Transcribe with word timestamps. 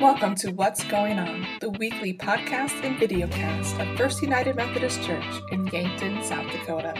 Welcome 0.00 0.34
to 0.36 0.50
What's 0.50 0.84
Going 0.84 1.18
On, 1.18 1.46
the 1.60 1.70
weekly 1.70 2.12
podcast 2.12 2.84
and 2.84 2.98
videocast 2.98 3.80
of 3.80 3.96
First 3.96 4.20
United 4.20 4.54
Methodist 4.54 5.02
Church 5.02 5.24
in 5.52 5.66
Yankton, 5.68 6.22
South 6.22 6.52
Dakota. 6.52 6.92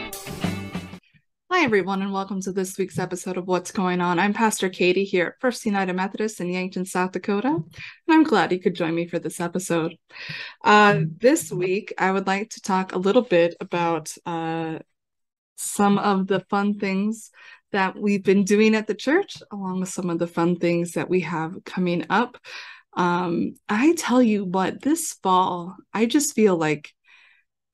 Hi, 1.53 1.62
everyone, 1.62 2.01
and 2.01 2.10
welcome 2.10 2.40
to 2.40 2.53
this 2.53 2.78
week's 2.78 2.98
episode 2.98 3.37
of 3.37 3.46
What's 3.46 3.71
Going 3.71 4.01
On. 4.01 4.19
I'm 4.19 4.32
Pastor 4.32 4.71
Katie 4.71 5.04
here 5.04 5.26
at 5.26 5.40
First 5.40 5.67
United 5.67 5.92
Methodist 5.92 6.40
in 6.40 6.48
Yankton, 6.48 6.87
South 6.87 7.12
Dakota, 7.12 7.48
and 7.48 7.64
I'm 8.08 8.24
glad 8.24 8.51
you 8.51 8.58
could 8.58 8.74
join 8.74 8.94
me 8.94 9.06
for 9.06 9.19
this 9.19 9.40
episode. 9.40 9.99
Uh, 10.65 11.01
this 11.19 11.53
week, 11.53 11.92
I 11.99 12.10
would 12.10 12.26
like 12.26 12.49
to 12.51 12.63
talk 12.63 12.94
a 12.94 12.99
little 12.99 13.22
bit 13.22 13.56
about 13.60 14.10
uh, 14.24 14.78
some 15.56 15.99
of 15.99 16.28
the 16.28 16.41
fun 16.48 16.78
things 16.78 17.30
that 17.73 17.95
we've 17.95 18.24
been 18.24 18.45
doing 18.45 18.74
at 18.74 18.87
the 18.87 18.95
church, 18.95 19.37
along 19.52 19.80
with 19.80 19.91
some 19.91 20.09
of 20.09 20.19
the 20.19 20.27
fun 20.27 20.56
things 20.56 20.92
that 20.92 21.10
we 21.10 21.20
have 21.20 21.62
coming 21.66 22.06
up. 22.09 22.38
Um, 22.96 23.56
I 23.68 23.95
tell 23.95 24.23
you 24.23 24.45
what, 24.45 24.82
this 24.82 25.12
fall, 25.23 25.77
I 25.92 26.06
just 26.06 26.34
feel 26.34 26.56
like 26.56 26.92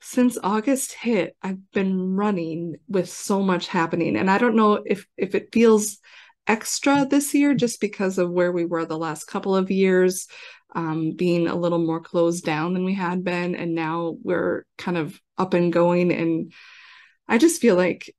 since 0.00 0.36
August 0.42 0.92
hit, 0.92 1.36
I've 1.42 1.70
been 1.70 2.16
running 2.16 2.76
with 2.88 3.08
so 3.08 3.40
much 3.40 3.68
happening. 3.68 4.16
And 4.16 4.28
I 4.30 4.38
don't 4.38 4.56
know 4.56 4.82
if 4.84 5.06
if 5.16 5.34
it 5.36 5.52
feels 5.52 5.98
extra 6.46 7.06
this 7.08 7.34
year 7.34 7.54
just 7.54 7.80
because 7.80 8.18
of 8.18 8.30
where 8.30 8.50
we 8.50 8.64
were 8.64 8.84
the 8.84 8.98
last 8.98 9.26
couple 9.26 9.54
of 9.54 9.70
years, 9.70 10.26
um, 10.74 11.12
being 11.12 11.46
a 11.46 11.54
little 11.54 11.78
more 11.78 12.00
closed 12.00 12.45
down 12.45 12.74
than 12.74 12.84
we 12.84 12.95
had 12.95 13.23
been. 13.23 13.54
And 13.54 13.76
now 13.76 14.16
we're 14.23 14.64
kind 14.76 14.96
of 14.96 15.20
up 15.38 15.54
and 15.54 15.73
going. 15.73 16.12
And 16.12 16.52
I 17.28 17.38
just 17.38 17.60
feel 17.60 17.76
like 17.76 18.12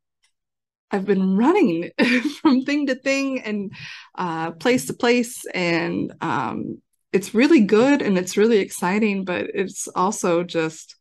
I've 0.90 1.06
been 1.06 1.36
running 1.36 1.92
from 2.42 2.64
thing 2.64 2.88
to 2.88 2.96
thing 2.96 3.42
and 3.42 3.74
uh, 4.16 4.52
place 4.52 4.86
to 4.86 4.94
place. 4.94 5.44
And 5.54 6.14
um, 6.22 6.82
it's 7.14 7.34
really 7.34 7.62
good 7.62 8.02
and 8.02 8.18
it's 8.18 8.38
really 8.38 8.58
exciting, 8.58 9.24
but 9.24 9.52
it's 9.54 9.88
also 9.88 10.44
just 10.44 10.96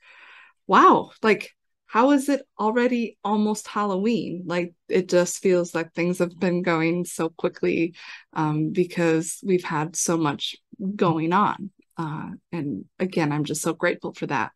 wow, 0.66 1.10
like 1.22 1.50
how 1.86 2.12
is 2.12 2.28
it 2.28 2.42
already 2.58 3.18
almost 3.22 3.68
Halloween? 3.68 4.44
Like 4.46 4.72
it 4.88 5.08
just 5.08 5.42
feels 5.42 5.74
like 5.74 5.92
things 5.92 6.20
have 6.20 6.38
been 6.38 6.62
going 6.62 7.04
so 7.04 7.28
quickly 7.28 7.94
um, 8.32 8.70
because 8.70 9.40
we've 9.44 9.64
had 9.64 9.96
so 9.96 10.16
much 10.16 10.56
going 10.96 11.32
on. 11.32 11.70
Uh, 11.98 12.30
and 12.50 12.86
again, 12.98 13.30
I'm 13.32 13.44
just 13.44 13.60
so 13.60 13.74
grateful 13.74 14.14
for 14.14 14.26
that. 14.26 14.52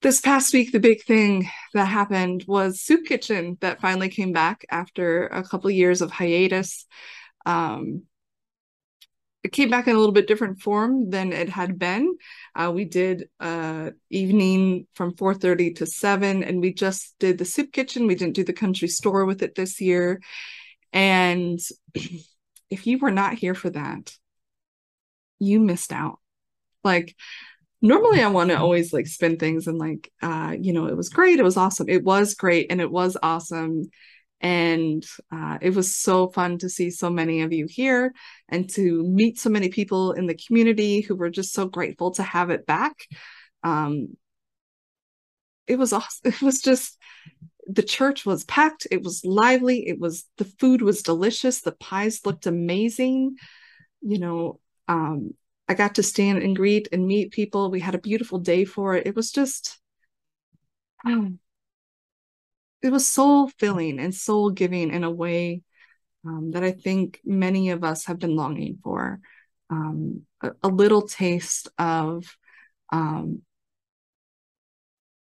This 0.00 0.22
past 0.22 0.54
week, 0.54 0.72
the 0.72 0.80
big 0.80 1.02
thing 1.04 1.46
that 1.74 1.84
happened 1.84 2.44
was 2.48 2.80
Soup 2.80 3.04
Kitchen 3.04 3.58
that 3.60 3.82
finally 3.82 4.08
came 4.08 4.32
back 4.32 4.64
after 4.70 5.26
a 5.26 5.42
couple 5.42 5.70
years 5.70 6.00
of 6.00 6.10
hiatus. 6.10 6.86
Um, 7.44 8.04
it 9.42 9.52
came 9.52 9.70
back 9.70 9.86
in 9.86 9.94
a 9.94 9.98
little 9.98 10.12
bit 10.12 10.26
different 10.26 10.60
form 10.60 11.10
than 11.10 11.32
it 11.32 11.48
had 11.48 11.78
been. 11.78 12.16
Uh, 12.54 12.70
we 12.74 12.84
did 12.84 13.28
uh, 13.40 13.90
evening 14.10 14.86
from 14.94 15.14
4.30 15.14 15.76
to 15.76 15.86
7, 15.86 16.44
and 16.44 16.60
we 16.60 16.74
just 16.74 17.14
did 17.18 17.38
the 17.38 17.44
soup 17.46 17.72
kitchen. 17.72 18.06
We 18.06 18.14
didn't 18.14 18.34
do 18.34 18.44
the 18.44 18.52
country 18.52 18.88
store 18.88 19.24
with 19.24 19.42
it 19.42 19.54
this 19.54 19.80
year. 19.80 20.20
And 20.92 21.58
if 22.70 22.86
you 22.86 22.98
were 22.98 23.10
not 23.10 23.34
here 23.34 23.54
for 23.54 23.70
that, 23.70 24.14
you 25.38 25.58
missed 25.58 25.92
out. 25.92 26.18
Like, 26.84 27.16
normally 27.80 28.22
I 28.22 28.28
want 28.28 28.50
to 28.50 28.58
always 28.58 28.92
like 28.92 29.06
spin 29.06 29.38
things 29.38 29.66
and 29.66 29.78
like, 29.78 30.12
uh, 30.20 30.54
you 30.58 30.74
know, 30.74 30.86
it 30.86 30.96
was 30.96 31.08
great. 31.08 31.38
It 31.38 31.44
was 31.44 31.56
awesome. 31.56 31.88
It 31.88 32.04
was 32.04 32.34
great. 32.34 32.70
And 32.70 32.80
it 32.80 32.90
was 32.90 33.16
awesome 33.22 33.90
and 34.40 35.04
uh, 35.30 35.58
it 35.60 35.74
was 35.74 35.94
so 35.94 36.28
fun 36.28 36.58
to 36.58 36.68
see 36.68 36.90
so 36.90 37.10
many 37.10 37.42
of 37.42 37.52
you 37.52 37.66
here 37.68 38.14
and 38.48 38.70
to 38.70 39.02
meet 39.02 39.38
so 39.38 39.50
many 39.50 39.68
people 39.68 40.12
in 40.12 40.26
the 40.26 40.34
community 40.46 41.02
who 41.02 41.14
were 41.14 41.30
just 41.30 41.52
so 41.52 41.66
grateful 41.66 42.12
to 42.12 42.22
have 42.22 42.50
it 42.50 42.64
back. 42.64 42.94
Um, 43.62 44.16
it 45.66 45.78
was 45.78 45.92
awesome. 45.92 46.32
It 46.32 46.42
was 46.42 46.60
just 46.60 46.96
the 47.66 47.82
church 47.82 48.24
was 48.26 48.44
packed. 48.44 48.86
It 48.90 49.02
was 49.02 49.24
lively. 49.24 49.86
It 49.86 50.00
was 50.00 50.26
the 50.38 50.44
food 50.44 50.82
was 50.82 51.02
delicious. 51.02 51.60
The 51.60 51.72
pies 51.72 52.20
looked 52.24 52.46
amazing. 52.46 53.36
You 54.00 54.18
know, 54.18 54.60
um, 54.88 55.34
I 55.68 55.74
got 55.74 55.96
to 55.96 56.02
stand 56.02 56.42
and 56.42 56.56
greet 56.56 56.88
and 56.92 57.06
meet 57.06 57.30
people. 57.30 57.70
We 57.70 57.80
had 57.80 57.94
a 57.94 57.98
beautiful 57.98 58.38
day 58.38 58.64
for 58.64 58.96
it. 58.96 59.06
It 59.06 59.14
was 59.14 59.30
just. 59.30 59.78
Um, 61.04 61.38
it 62.82 62.90
was 62.90 63.06
soul 63.06 63.48
filling 63.58 63.98
and 63.98 64.14
soul 64.14 64.50
giving 64.50 64.90
in 64.90 65.04
a 65.04 65.10
way 65.10 65.62
um, 66.24 66.50
that 66.52 66.62
I 66.62 66.72
think 66.72 67.20
many 67.24 67.70
of 67.70 67.84
us 67.84 68.06
have 68.06 68.18
been 68.18 68.36
longing 68.36 68.78
for. 68.82 69.20
Um, 69.70 70.22
a, 70.42 70.50
a, 70.64 70.68
little 70.68 71.02
taste 71.02 71.68
of, 71.78 72.36
um, 72.90 73.42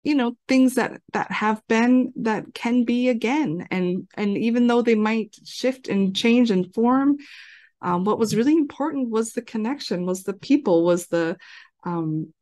you 0.04 0.16
know, 0.16 0.36
things 0.50 0.76
that 0.76 1.02
that 1.14 1.32
have 1.32 1.62
been 1.70 2.12
that 2.18 2.54
can 2.54 2.84
be 2.84 3.08
again, 3.08 3.66
and 3.72 4.08
and 4.16 4.38
even 4.38 4.68
though 4.68 4.82
they 4.82 4.96
might 4.96 5.34
shift 5.46 5.88
and 5.88 6.14
change 6.14 6.52
and 6.52 6.74
form, 6.74 7.18
um, 7.82 8.04
what 8.04 8.20
was 8.20 8.36
really 8.36 8.54
important 8.54 9.10
was 9.10 9.32
the 9.32 9.42
connection, 9.42 10.06
was 10.06 10.24
the 10.24 10.34
people, 10.34 10.84
was 10.84 11.08
the 11.08 11.38
um, 11.86 12.34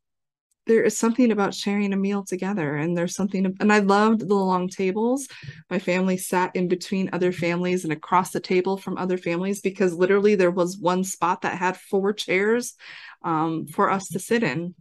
there 0.66 0.82
is 0.82 0.96
something 0.96 1.32
about 1.32 1.54
sharing 1.54 1.92
a 1.92 1.96
meal 1.96 2.24
together 2.24 2.76
and 2.76 2.96
there's 2.96 3.16
something 3.16 3.56
and 3.58 3.72
i 3.72 3.80
loved 3.80 4.20
the 4.20 4.34
long 4.34 4.68
tables. 4.68 5.26
My 5.70 5.78
family 5.78 6.16
sat 6.16 6.54
in 6.54 6.68
between 6.68 7.10
other 7.12 7.32
families 7.32 7.84
and 7.84 7.92
across 7.92 8.30
the 8.30 8.40
table 8.40 8.76
from 8.76 8.96
other 8.96 9.18
families 9.18 9.60
because 9.60 9.94
literally 9.94 10.34
there 10.34 10.50
was 10.50 10.78
one 10.78 11.04
spot 11.04 11.42
that 11.42 11.58
had 11.58 11.76
four 11.76 12.12
chairs 12.12 12.74
um, 13.22 13.66
for 13.66 13.90
us 13.90 14.06
to 14.08 14.18
sit 14.18 14.42
in. 14.42 14.74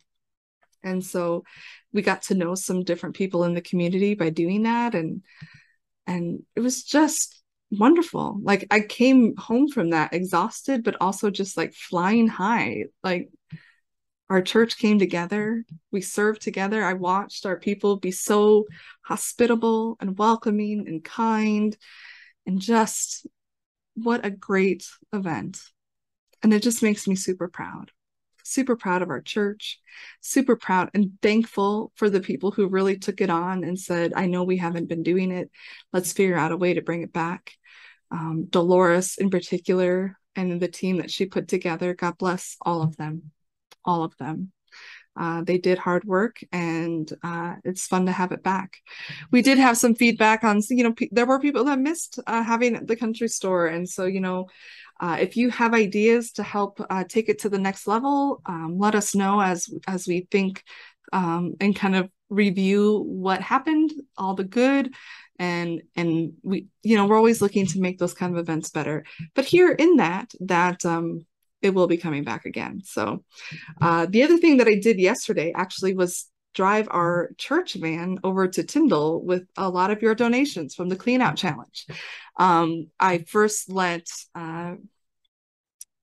And 0.84 1.04
so 1.04 1.44
we 1.94 2.02
got 2.02 2.24
to 2.24 2.36
know 2.36 2.56
some 2.56 2.84
different 2.84 3.16
people 3.16 3.44
in 3.44 3.54
the 3.54 3.62
community 3.62 4.14
by 4.16 4.30
doing 4.30 4.64
that 4.64 4.96
and 4.96 5.24
and 6.08 6.44
it 6.56 6.60
was 6.60 6.84
just 6.84 7.42
wonderful. 7.72 8.40
Like 8.42 8.68
i 8.70 8.82
came 8.82 9.36
home 9.38 9.68
from 9.68 9.92
that 9.92 10.14
exhausted 10.14 10.84
but 10.84 10.98
also 11.02 11.32
just 11.32 11.58
like 11.58 11.74
flying 11.74 12.28
high. 12.28 12.86
Like 13.04 13.30
our 14.32 14.42
church 14.42 14.78
came 14.78 14.98
together. 14.98 15.66
We 15.92 16.00
served 16.00 16.42
together. 16.42 16.82
I 16.86 16.94
watched 16.94 17.46
our 17.46 17.60
people 17.60 17.98
be 17.98 18.12
so 18.12 18.66
hospitable 19.02 19.98
and 20.00 20.18
welcoming 20.18 20.88
and 20.88 21.04
kind 21.04 21.76
and 22.46 22.62
just 22.62 23.28
what 23.94 24.26
a 24.26 24.30
great 24.32 24.88
event. 25.12 25.62
And 26.42 26.54
it 26.54 26.64
just 26.64 26.82
makes 26.82 27.08
me 27.08 27.16
super 27.16 27.50
proud 27.50 27.92
super 28.44 28.76
proud 28.76 29.04
of 29.04 29.10
our 29.12 29.22
church 29.22 29.80
super 30.20 30.56
proud 30.56 30.90
and 30.96 31.12
thankful 31.22 31.92
for 31.96 32.10
the 32.10 32.20
people 32.20 32.50
who 32.50 32.68
really 32.68 32.98
took 32.98 33.22
it 33.22 33.30
on 33.30 33.64
and 33.64 33.80
said 33.80 34.12
i 34.16 34.26
know 34.26 34.44
we 34.44 34.58
haven't 34.58 34.90
been 34.90 35.04
doing 35.04 35.32
it. 35.32 35.52
Let's 35.94 36.12
figure 36.12 36.36
out 36.36 36.52
a 36.52 36.58
way 36.58 36.74
to 36.74 36.82
bring 36.82 37.04
it 37.04 37.14
back. 37.14 37.54
Um, 38.10 38.48
dolores 38.50 39.16
in 39.20 39.30
particular 39.30 40.18
and 40.36 40.60
the 40.60 40.68
team 40.68 40.98
that 40.98 41.12
she 41.12 41.28
put 41.28 41.48
together 41.48 41.94
god 41.94 42.18
bless 42.18 42.58
all 42.62 42.82
of 42.82 42.98
them 42.98 43.32
all 43.86 44.04
of 44.04 44.16
them. 44.18 44.52
Uh, 45.20 45.44
they 45.44 45.58
did 45.58 45.78
hard 45.78 46.06
work 46.06 46.42
and 46.54 47.12
uh, 47.22 47.56
it's 47.66 47.86
fun 47.86 48.06
to 48.06 48.12
have 48.14 48.32
it 48.32 48.44
back. 48.44 48.78
We 49.30 49.42
did 49.42 49.58
have 49.58 49.78
some 49.78 49.94
feedback 49.94 50.46
on, 50.46 50.62
you 50.70 50.86
know, 50.86 50.96
there 51.12 51.26
were 51.26 51.40
people 51.40 51.66
that 51.66 51.80
missed 51.80 52.20
uh, 52.26 52.42
having 52.42 52.86
the 52.86 52.96
country 52.96 53.28
store. 53.28 53.68
And 53.68 53.88
so, 53.90 54.06
you 54.06 54.22
know, 54.22 54.48
uh, 55.02 55.18
if 55.20 55.36
you 55.36 55.50
have 55.50 55.74
ideas 55.74 56.32
to 56.34 56.44
help 56.44 56.80
uh, 56.90 57.04
take 57.10 57.28
it 57.28 57.40
to 57.40 57.50
the 57.50 57.60
next 57.60 57.88
level, 57.88 58.42
um, 58.46 58.78
let 58.78 58.96
us 58.96 59.16
know 59.16 59.42
as 59.42 59.68
as 59.88 60.08
we 60.08 60.28
think 60.32 60.64
um, 61.12 61.56
and 61.60 61.76
kind 61.76 61.96
of 61.96 62.10
review 62.30 63.04
what 63.06 63.42
happened, 63.42 63.92
all 64.16 64.36
the 64.36 64.44
good, 64.44 64.94
and 65.40 65.82
and 65.96 66.34
we, 66.44 66.68
you 66.84 66.96
know, 66.96 67.08
we're 67.08 67.18
always 67.18 67.42
looking 67.42 67.66
to 67.66 67.82
make 67.82 67.98
those 67.98 68.14
kind 68.14 68.32
of 68.32 68.40
events 68.40 68.70
better. 68.70 69.04
But 69.34 69.46
here 69.46 69.72
in 69.72 69.98
that, 69.98 70.32
that 70.42 70.86
um, 70.86 71.26
it 71.62 71.74
will 71.74 71.88
be 71.88 71.98
coming 71.98 72.24
back 72.24 72.46
again. 72.46 72.82
So, 72.84 73.24
uh, 73.82 74.08
the 74.10 74.24
other 74.24 74.38
thing 74.38 74.58
that 74.58 74.68
I 74.68 74.76
did 74.76 75.00
yesterday 75.00 75.54
actually 75.56 75.96
was 75.96 76.28
drive 76.54 76.88
our 76.92 77.32
church 77.38 77.76
van 77.76 78.20
over 78.24 78.48
to 78.48 78.64
Tyndall 78.64 79.24
with 79.24 79.44
a 79.58 79.70
lot 79.70 79.92
of 79.92 80.02
your 80.02 80.16
donations 80.16 80.76
from 80.76 80.90
the 80.90 80.96
Clean 80.96 81.22
Out 81.22 81.38
Challenge. 81.38 81.86
Um, 82.38 82.88
I 83.00 83.20
first 83.20 83.72
let 83.72 84.08
uh, 84.36 84.76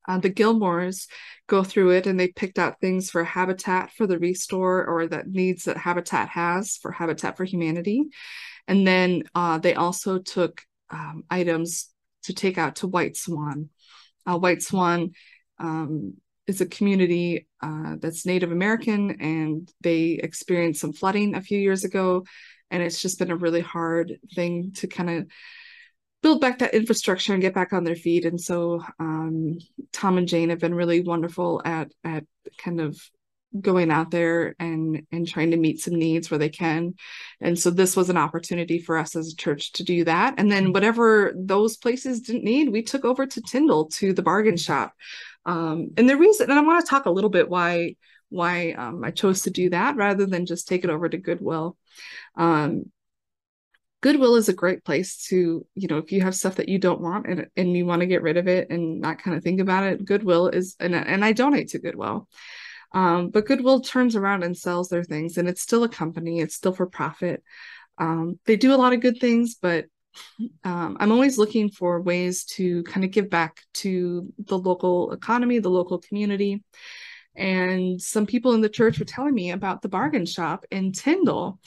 uh, 0.09 0.19
the 0.19 0.31
Gilmores 0.31 1.07
go 1.47 1.63
through 1.63 1.91
it 1.91 2.07
and 2.07 2.19
they 2.19 2.29
picked 2.29 2.59
out 2.59 2.81
things 2.81 3.11
for 3.11 3.25
Habitat 3.25 3.93
for 3.93 4.07
the 4.07 4.19
Restore 4.19 4.87
or 4.87 5.07
that 5.09 5.29
needs 5.29 5.65
that 5.65 5.77
Habitat 5.77 6.31
has 6.31 6.77
for 6.77 6.91
Habitat 6.91 7.37
for 7.37 7.45
Humanity. 7.45 8.05
And 8.67 8.87
then 8.87 9.25
uh, 9.35 9.59
they 9.59 9.75
also 9.75 10.19
took 10.19 10.63
um, 10.91 11.25
items 11.31 11.91
to 12.25 12.33
take 12.33 12.59
out 12.59 12.77
to 12.77 12.87
White 12.87 13.17
Swan. 13.17 13.69
Uh, 14.27 14.39
White 14.39 14.63
Swan 14.63 15.13
um, 15.59 16.15
is 16.47 16.61
a 16.61 16.67
community 16.67 17.47
uh, 17.63 17.97
that's 17.99 18.27
Native 18.27 18.53
American, 18.53 19.21
and 19.21 19.71
they 19.83 20.13
experienced 20.13 20.81
some 20.81 20.93
flooding 20.93 21.35
a 21.35 21.43
few 21.43 21.59
years 21.59 21.85
ago, 21.85 22.25
and 22.71 22.83
it's 22.83 23.01
just 23.01 23.19
been 23.19 23.31
a 23.31 23.37
really 23.37 23.61
hard 23.61 24.19
thing 24.35 24.73
to 24.77 24.87
kind 24.87 25.11
of 25.11 25.27
build 26.23 26.41
back 26.41 26.59
that 26.59 26.75
infrastructure 26.75 27.33
and 27.33 27.43
get 27.43 27.55
back 27.55 27.73
on 27.73 27.85
their 27.85 27.95
feet. 27.95 28.25
And 28.25 28.41
so 28.41 28.83
um, 28.99 29.59
Tom 29.93 30.19
and 30.19 30.27
Jane 30.27 30.51
have 30.51 30.59
been 30.59 30.75
really 30.75 31.01
wonderful 31.01 31.63
at 31.65 31.93
at 32.03 32.25
kind 32.57 32.81
of 32.81 32.99
going 33.59 33.91
out 33.91 34.11
there 34.11 34.55
and 34.59 35.07
and 35.11 35.27
trying 35.27 35.53
to 35.53 35.57
meet 35.57 35.81
some 35.81 35.95
needs 35.95 36.31
where 36.31 36.39
they 36.39 36.49
can. 36.49 36.95
And 37.41 37.59
so 37.59 37.71
this 37.71 37.97
was 37.97 38.11
an 38.11 38.17
opportunity 38.17 38.79
for 38.79 38.99
us 38.99 39.17
as 39.17 39.33
a 39.33 39.37
church 39.37 39.73
to 39.75 39.85
do 39.85 40.05
that. 40.05 40.35
And 40.37 40.51
then 40.51 40.73
whatever 40.73 41.33
those 41.37 41.77
places 41.77 42.21
didn't 42.21 42.45
need 42.45 42.71
we 42.71 42.83
took 42.83 43.05
over 43.05 43.27
to 43.27 43.43
tyndall 43.43 43.89
to 43.91 44.13
the 44.13 44.23
bargain 44.23 44.57
shop 44.57 44.93
um, 45.47 45.91
and 45.97 46.09
the 46.09 46.17
reason 46.17 46.51
and 46.51 46.59
i 46.59 46.63
want 46.63 46.85
to 46.85 46.89
talk 46.89 47.07
a 47.07 47.11
little 47.11 47.31
bit 47.31 47.49
why 47.49 47.95
why 48.29 48.73
um, 48.73 49.03
i 49.05 49.11
chose 49.11 49.43
to 49.43 49.51
do 49.51 49.71
that 49.71 49.97
rather 49.97 50.27
than 50.27 50.47
just 50.47 50.69
take 50.69 50.85
it 50.85 50.91
over 50.91 51.09
to 51.09 51.19
goodwill 51.19 51.77
um, 52.37 52.85
Goodwill 54.01 54.37
is 54.37 54.49
a 54.49 54.55
great 54.55 54.85
place 54.85 55.27
to, 55.27 55.67
you 55.75 55.89
know, 55.89 55.99
if 55.99 56.13
you 56.13 56.21
have 56.21 56.35
stuff 56.35 56.57
that 56.57 56.69
you 56.69 56.79
don't 56.79 57.01
want 57.01 57.27
and, 57.27 57.49
and 57.57 57.77
you 57.77 57.85
want 57.85 58.01
to 58.01 58.07
get 58.07 58.23
rid 58.23 58.37
of 58.37 58.47
it 58.47 58.71
and 58.71 59.01
not 59.01 59.21
kind 59.21 59.37
of 59.37 59.43
think 59.43 59.61
about 59.61 59.83
it, 59.83 60.05
Goodwill 60.05 60.49
is, 60.49 60.77
and, 60.79 60.95
and 60.95 61.25
I 61.25 61.33
donate 61.33 61.71
to 61.71 61.81
Goodwill. 61.81 62.29
Um, 62.93 63.31
but 63.31 63.47
Goodwill 63.47 63.81
turns 63.81 64.15
around 64.15 64.45
and 64.45 64.57
sells 64.57 64.89
their 64.89 65.03
things, 65.03 65.37
and 65.37 65.49
it's 65.49 65.63
still 65.63 65.83
a 65.83 65.89
company, 65.89 66.41
it's 66.41 66.55
still 66.55 66.73
for 66.73 66.87
profit. 66.87 67.43
Um, 67.99 68.39
they 68.47 68.57
do 68.57 68.73
a 68.73 68.79
lot 68.79 68.93
of 68.93 69.01
good 69.01 69.19
things, 69.21 69.57
but 69.61 69.87
um, 70.65 70.97
I'm 71.01 71.13
always 71.13 71.39
looking 71.39 71.71
for 71.71 72.01
ways 72.01 72.45
to 72.45 72.83
kind 72.85 73.05
of 73.05 73.11
give 73.11 73.31
back 73.31 73.61
to 73.75 74.33
the 74.39 74.59
local 74.59 75.13
economy, 75.13 75.59
the 75.59 75.71
local 75.71 75.99
community. 75.99 76.63
And 77.37 78.01
some 78.01 78.27
people 78.27 78.53
in 78.55 78.61
the 78.61 78.69
church 78.69 78.99
were 78.99 79.05
telling 79.05 79.35
me 79.35 79.53
about 79.53 79.83
the 79.83 79.89
bargain 79.89 80.27
shop 80.27 80.65
in 80.71 80.93
Tyndall. 80.93 81.61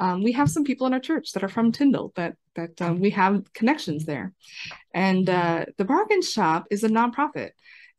Um, 0.00 0.22
we 0.22 0.32
have 0.32 0.50
some 0.50 0.64
people 0.64 0.86
in 0.86 0.94
our 0.94 1.00
church 1.00 1.32
that 1.32 1.44
are 1.44 1.48
from 1.48 1.72
Tyndall 1.72 2.12
that 2.16 2.36
that 2.54 2.80
um, 2.80 2.98
we 2.98 3.10
have 3.10 3.52
connections 3.52 4.04
there, 4.04 4.32
and 4.94 5.28
uh, 5.28 5.66
the 5.76 5.84
bargain 5.84 6.22
shop 6.22 6.66
is 6.70 6.84
a 6.84 6.88
nonprofit 6.88 7.50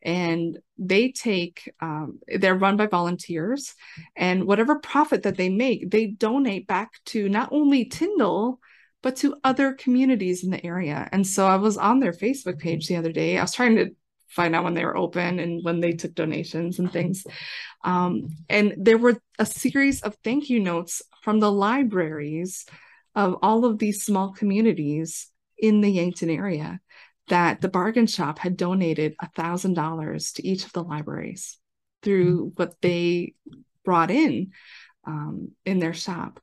and 0.02 0.58
they 0.78 1.12
take 1.12 1.72
um, 1.82 2.20
they're 2.28 2.56
run 2.56 2.78
by 2.78 2.88
volunteers 2.88 3.76
and 4.16 4.46
whatever 4.46 4.80
profit 4.80 5.24
that 5.24 5.36
they 5.36 5.50
make 5.50 5.90
they 5.92 6.08
donate 6.08 6.68
back 6.68 6.92
to 7.06 7.28
not 7.28 7.50
only 7.52 7.86
tyndall 7.86 8.60
but 9.02 9.16
to 9.18 9.36
other 9.44 9.74
communities 9.74 10.44
in 10.44 10.50
the 10.52 10.66
area. 10.66 11.08
And 11.12 11.26
so 11.26 11.48
i 11.48 11.56
was 11.56 11.78
on 11.78 12.00
their 12.00 12.12
facebook 12.12 12.60
page 12.60 12.88
the 12.88 12.98
other 12.98 13.12
day. 13.12 13.38
I 13.38 13.42
was 13.42 13.54
trying 13.54 13.76
to 13.78 13.92
find 14.28 14.56
out 14.56 14.64
when 14.64 14.76
they 14.76 14.86
were 14.86 14.98
open 14.98 15.40
and 15.40 15.64
when 15.64 15.80
they 15.80 15.94
took 15.94 16.14
donations 16.14 16.80
and 16.80 16.92
things. 16.92 17.26
Um, 17.84 18.30
and 18.48 18.76
there 18.78 18.98
were 18.98 19.20
a 19.40 19.46
series 19.46 20.02
of 20.02 20.16
thank 20.24 20.50
you 20.50 20.60
notes 20.60 21.02
from 21.24 21.40
the 21.40 21.52
libraries 21.52 22.66
of 23.16 23.38
all 23.42 23.66
of 23.66 23.80
these 23.80 24.04
small 24.04 24.32
communities 24.32 25.30
in 25.58 25.82
the 25.82 25.90
yankton 25.90 26.30
area 26.30 26.80
that 27.28 27.62
the 27.62 27.70
bargain 27.70 28.08
shop 28.08 28.40
had 28.40 28.58
donated 28.58 29.16
a 29.20 29.30
thousand 29.30 29.74
dollars 29.74 30.32
to 30.34 30.48
each 30.48 30.66
of 30.66 30.74
the 30.74 30.84
libraries 30.84 31.58
through 32.02 32.38
mm-hmm. 32.38 32.54
what 32.56 32.76
they 32.82 33.34
brought 33.84 34.12
in 34.12 34.52
um, 35.06 35.52
in 35.66 35.80
their 35.80 35.94
shop 35.94 36.40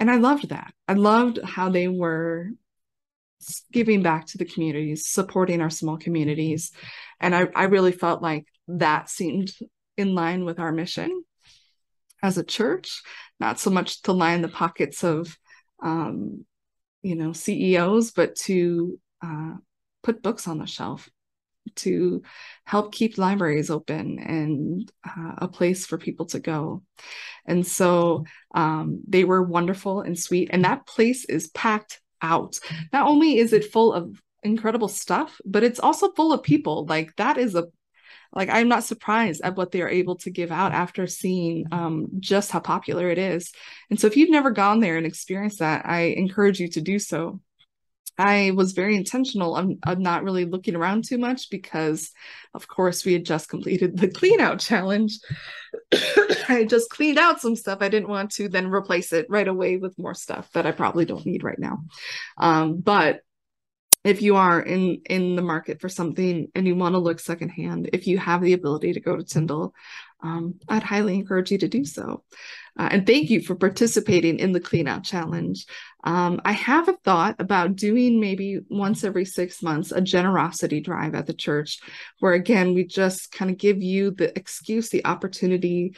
and 0.00 0.10
i 0.10 0.16
loved 0.16 0.48
that. 0.48 0.72
I 0.88 0.94
loved 0.94 1.38
how 1.44 1.68
they 1.68 1.86
were 1.86 2.48
giving 3.72 4.02
back 4.02 4.26
to 4.26 4.38
the 4.38 4.44
communities 4.44 5.06
supporting 5.06 5.60
our 5.60 5.70
small 5.70 5.98
communities. 5.98 6.72
And 7.20 7.34
i, 7.34 7.46
I 7.54 7.64
really 7.64 7.92
felt 7.92 8.22
like 8.22 8.46
that 8.66 9.08
seemed 9.08 9.52
in 9.96 10.14
line 10.14 10.44
with 10.44 10.58
our 10.58 10.72
mission 10.72 11.22
as 12.22 12.38
a 12.38 12.44
church 12.44 13.02
not 13.38 13.58
so 13.58 13.70
much 13.70 14.02
to 14.02 14.12
line 14.12 14.42
the 14.42 14.48
pockets 14.48 15.02
of 15.04 15.36
um, 15.82 16.44
you 17.02 17.14
know 17.16 17.32
ceos 17.32 18.10
but 18.10 18.34
to 18.34 18.98
uh, 19.22 19.54
put 20.02 20.22
books 20.22 20.48
on 20.48 20.58
the 20.58 20.66
shelf 20.66 21.08
to 21.76 22.22
help 22.64 22.92
keep 22.92 23.18
libraries 23.18 23.70
open 23.70 24.18
and 24.18 24.90
uh, 25.04 25.34
a 25.38 25.48
place 25.48 25.86
for 25.86 25.98
people 25.98 26.26
to 26.26 26.40
go. 26.40 26.82
And 27.46 27.66
so 27.66 28.24
um, 28.54 29.02
they 29.06 29.24
were 29.24 29.42
wonderful 29.42 30.00
and 30.00 30.18
sweet. 30.18 30.50
And 30.52 30.64
that 30.64 30.86
place 30.86 31.24
is 31.24 31.48
packed 31.48 32.00
out. 32.22 32.58
Not 32.92 33.06
only 33.06 33.38
is 33.38 33.52
it 33.52 33.72
full 33.72 33.92
of 33.92 34.20
incredible 34.42 34.88
stuff, 34.88 35.40
but 35.44 35.64
it's 35.64 35.80
also 35.80 36.12
full 36.12 36.32
of 36.32 36.42
people. 36.42 36.86
Like 36.86 37.14
that 37.16 37.38
is 37.38 37.54
a 37.54 37.66
like 38.32 38.48
I'm 38.48 38.68
not 38.68 38.84
surprised 38.84 39.40
at 39.42 39.56
what 39.56 39.72
they 39.72 39.82
are 39.82 39.88
able 39.88 40.16
to 40.18 40.30
give 40.30 40.52
out 40.52 40.72
after 40.72 41.06
seeing 41.06 41.66
um, 41.72 42.06
just 42.20 42.52
how 42.52 42.60
popular 42.60 43.10
it 43.10 43.18
is. 43.18 43.50
And 43.90 43.98
so 43.98 44.06
if 44.06 44.16
you've 44.16 44.30
never 44.30 44.52
gone 44.52 44.78
there 44.78 44.96
and 44.96 45.06
experienced 45.06 45.58
that, 45.58 45.84
I 45.84 46.14
encourage 46.16 46.60
you 46.60 46.68
to 46.68 46.80
do 46.80 46.98
so. 47.00 47.40
I 48.18 48.52
was 48.52 48.72
very 48.72 48.96
intentional 48.96 49.56
of, 49.56 49.70
of 49.86 49.98
not 49.98 50.24
really 50.24 50.44
looking 50.44 50.76
around 50.76 51.04
too 51.04 51.18
much 51.18 51.50
because, 51.50 52.10
of 52.54 52.68
course, 52.68 53.04
we 53.04 53.12
had 53.12 53.24
just 53.24 53.48
completed 53.48 53.96
the 53.96 54.08
clean 54.20 54.40
out 54.40 54.60
challenge. 54.60 55.18
I 56.48 56.66
just 56.68 56.90
cleaned 56.90 57.18
out 57.18 57.40
some 57.40 57.56
stuff. 57.56 57.78
I 57.80 57.88
didn't 57.88 58.08
want 58.08 58.32
to 58.32 58.48
then 58.48 58.70
replace 58.70 59.12
it 59.12 59.26
right 59.28 59.48
away 59.48 59.76
with 59.76 59.98
more 59.98 60.14
stuff 60.14 60.50
that 60.52 60.66
I 60.66 60.72
probably 60.72 61.04
don't 61.04 61.26
need 61.26 61.44
right 61.44 61.58
now. 61.58 61.84
Um, 62.36 62.80
but 62.80 63.20
if 64.02 64.22
you 64.22 64.36
are 64.36 64.60
in 64.60 65.02
in 65.08 65.36
the 65.36 65.42
market 65.42 65.80
for 65.80 65.88
something 65.88 66.48
and 66.54 66.66
you 66.66 66.74
want 66.74 66.94
to 66.94 66.98
look 66.98 67.20
secondhand, 67.20 67.90
if 67.92 68.06
you 68.06 68.18
have 68.18 68.40
the 68.40 68.54
ability 68.54 68.94
to 68.94 69.00
go 69.00 69.16
to 69.16 69.24
Tyndall, 69.24 69.74
um, 70.22 70.58
I'd 70.68 70.82
highly 70.82 71.14
encourage 71.14 71.50
you 71.50 71.58
to 71.58 71.68
do 71.68 71.84
so. 71.84 72.24
Uh, 72.80 72.88
and 72.92 73.06
thank 73.06 73.28
you 73.28 73.42
for 73.42 73.54
participating 73.54 74.38
in 74.38 74.52
the 74.52 74.60
Clean 74.60 74.88
Out 74.88 75.04
Challenge. 75.04 75.66
Um, 76.02 76.40
I 76.46 76.52
have 76.52 76.88
a 76.88 76.96
thought 77.04 77.36
about 77.38 77.76
doing 77.76 78.18
maybe 78.18 78.60
once 78.70 79.04
every 79.04 79.26
six 79.26 79.62
months 79.62 79.92
a 79.92 80.00
generosity 80.00 80.80
drive 80.80 81.14
at 81.14 81.26
the 81.26 81.34
church, 81.34 81.80
where 82.20 82.32
again, 82.32 82.72
we 82.72 82.84
just 82.86 83.32
kind 83.32 83.50
of 83.50 83.58
give 83.58 83.82
you 83.82 84.12
the 84.12 84.34
excuse, 84.34 84.88
the 84.88 85.04
opportunity 85.04 85.94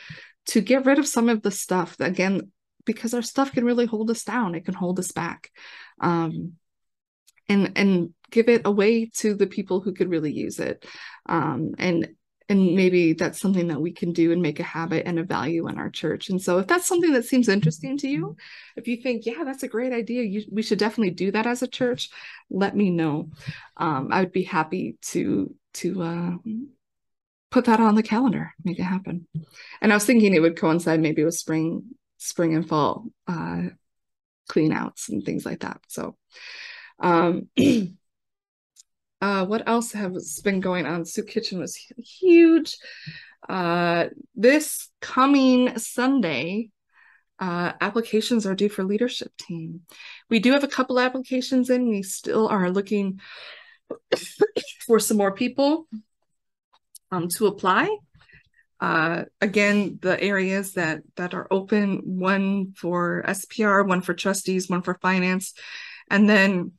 to 0.46 0.60
get 0.60 0.84
rid 0.84 0.98
of 0.98 1.06
some 1.06 1.28
of 1.28 1.40
the 1.42 1.52
stuff 1.52 1.96
that, 1.98 2.08
again, 2.08 2.50
because 2.84 3.14
our 3.14 3.22
stuff 3.22 3.52
can 3.52 3.64
really 3.64 3.86
hold 3.86 4.10
us 4.10 4.24
down, 4.24 4.56
it 4.56 4.64
can 4.64 4.74
hold 4.74 4.98
us 4.98 5.12
back. 5.12 5.52
Um, 6.00 6.54
and 7.48 7.72
and 7.76 8.12
give 8.32 8.48
it 8.48 8.62
away 8.64 9.06
to 9.18 9.34
the 9.34 9.46
people 9.46 9.80
who 9.80 9.92
could 9.92 10.10
really 10.10 10.32
use 10.32 10.58
it. 10.58 10.84
Um, 11.28 11.76
and 11.78 12.08
and 12.48 12.74
maybe 12.74 13.12
that's 13.12 13.40
something 13.40 13.68
that 13.68 13.80
we 13.80 13.92
can 13.92 14.12
do 14.12 14.32
and 14.32 14.42
make 14.42 14.60
a 14.60 14.64
habit 14.64 15.06
and 15.06 15.18
a 15.18 15.24
value 15.24 15.68
in 15.68 15.78
our 15.78 15.90
church. 15.90 16.28
And 16.28 16.40
so 16.40 16.58
if 16.58 16.66
that's 16.66 16.86
something 16.86 17.12
that 17.12 17.24
seems 17.24 17.48
interesting 17.48 17.96
to 17.98 18.08
you 18.08 18.36
if 18.76 18.88
you 18.88 18.96
think 18.96 19.26
yeah 19.26 19.44
that's 19.44 19.62
a 19.62 19.68
great 19.68 19.92
idea 19.92 20.22
you, 20.22 20.44
we 20.50 20.62
should 20.62 20.78
definitely 20.78 21.10
do 21.10 21.30
that 21.30 21.46
as 21.46 21.62
a 21.62 21.68
church 21.68 22.10
let 22.50 22.76
me 22.76 22.90
know. 22.90 23.30
Um, 23.76 24.08
i 24.10 24.20
would 24.20 24.32
be 24.32 24.42
happy 24.44 24.96
to 25.02 25.54
to 25.74 26.02
uh, 26.02 26.32
put 27.50 27.64
that 27.66 27.80
on 27.80 27.94
the 27.94 28.02
calendar 28.02 28.52
make 28.64 28.78
it 28.78 28.84
happen. 28.84 29.26
And 29.80 29.92
i 29.92 29.96
was 29.96 30.04
thinking 30.04 30.34
it 30.34 30.40
would 30.40 30.58
coincide 30.58 31.00
maybe 31.00 31.24
with 31.24 31.34
spring 31.34 31.84
spring 32.18 32.54
and 32.54 32.68
fall 32.68 33.06
uh, 33.26 33.62
clean 34.48 34.72
outs 34.72 35.08
and 35.08 35.24
things 35.24 35.44
like 35.44 35.60
that. 35.60 35.80
So 35.88 36.16
um 37.00 37.48
Uh, 39.22 39.46
what 39.46 39.68
else 39.68 39.92
has 39.92 40.40
been 40.40 40.58
going 40.58 40.84
on? 40.84 41.04
Soup 41.04 41.28
Kitchen 41.28 41.60
was 41.60 41.76
huge. 41.76 42.76
Uh, 43.48 44.06
this 44.34 44.90
coming 45.00 45.78
Sunday, 45.78 46.70
uh, 47.38 47.72
applications 47.80 48.46
are 48.46 48.56
due 48.56 48.68
for 48.68 48.82
leadership 48.82 49.30
team. 49.36 49.82
We 50.28 50.40
do 50.40 50.50
have 50.50 50.64
a 50.64 50.68
couple 50.68 50.98
applications 50.98 51.70
in. 51.70 51.88
We 51.88 52.02
still 52.02 52.48
are 52.48 52.68
looking 52.68 53.20
for 54.86 54.98
some 54.98 55.18
more 55.18 55.32
people 55.32 55.86
um, 57.12 57.28
to 57.36 57.46
apply. 57.46 57.96
Uh, 58.80 59.26
again, 59.40 60.00
the 60.02 60.20
areas 60.20 60.72
that 60.72 61.02
that 61.14 61.32
are 61.32 61.46
open: 61.48 62.00
one 62.04 62.72
for 62.76 63.22
SPR, 63.28 63.86
one 63.86 64.00
for 64.00 64.14
trustees, 64.14 64.68
one 64.68 64.82
for 64.82 64.94
finance, 64.94 65.54
and 66.10 66.28
then 66.28 66.72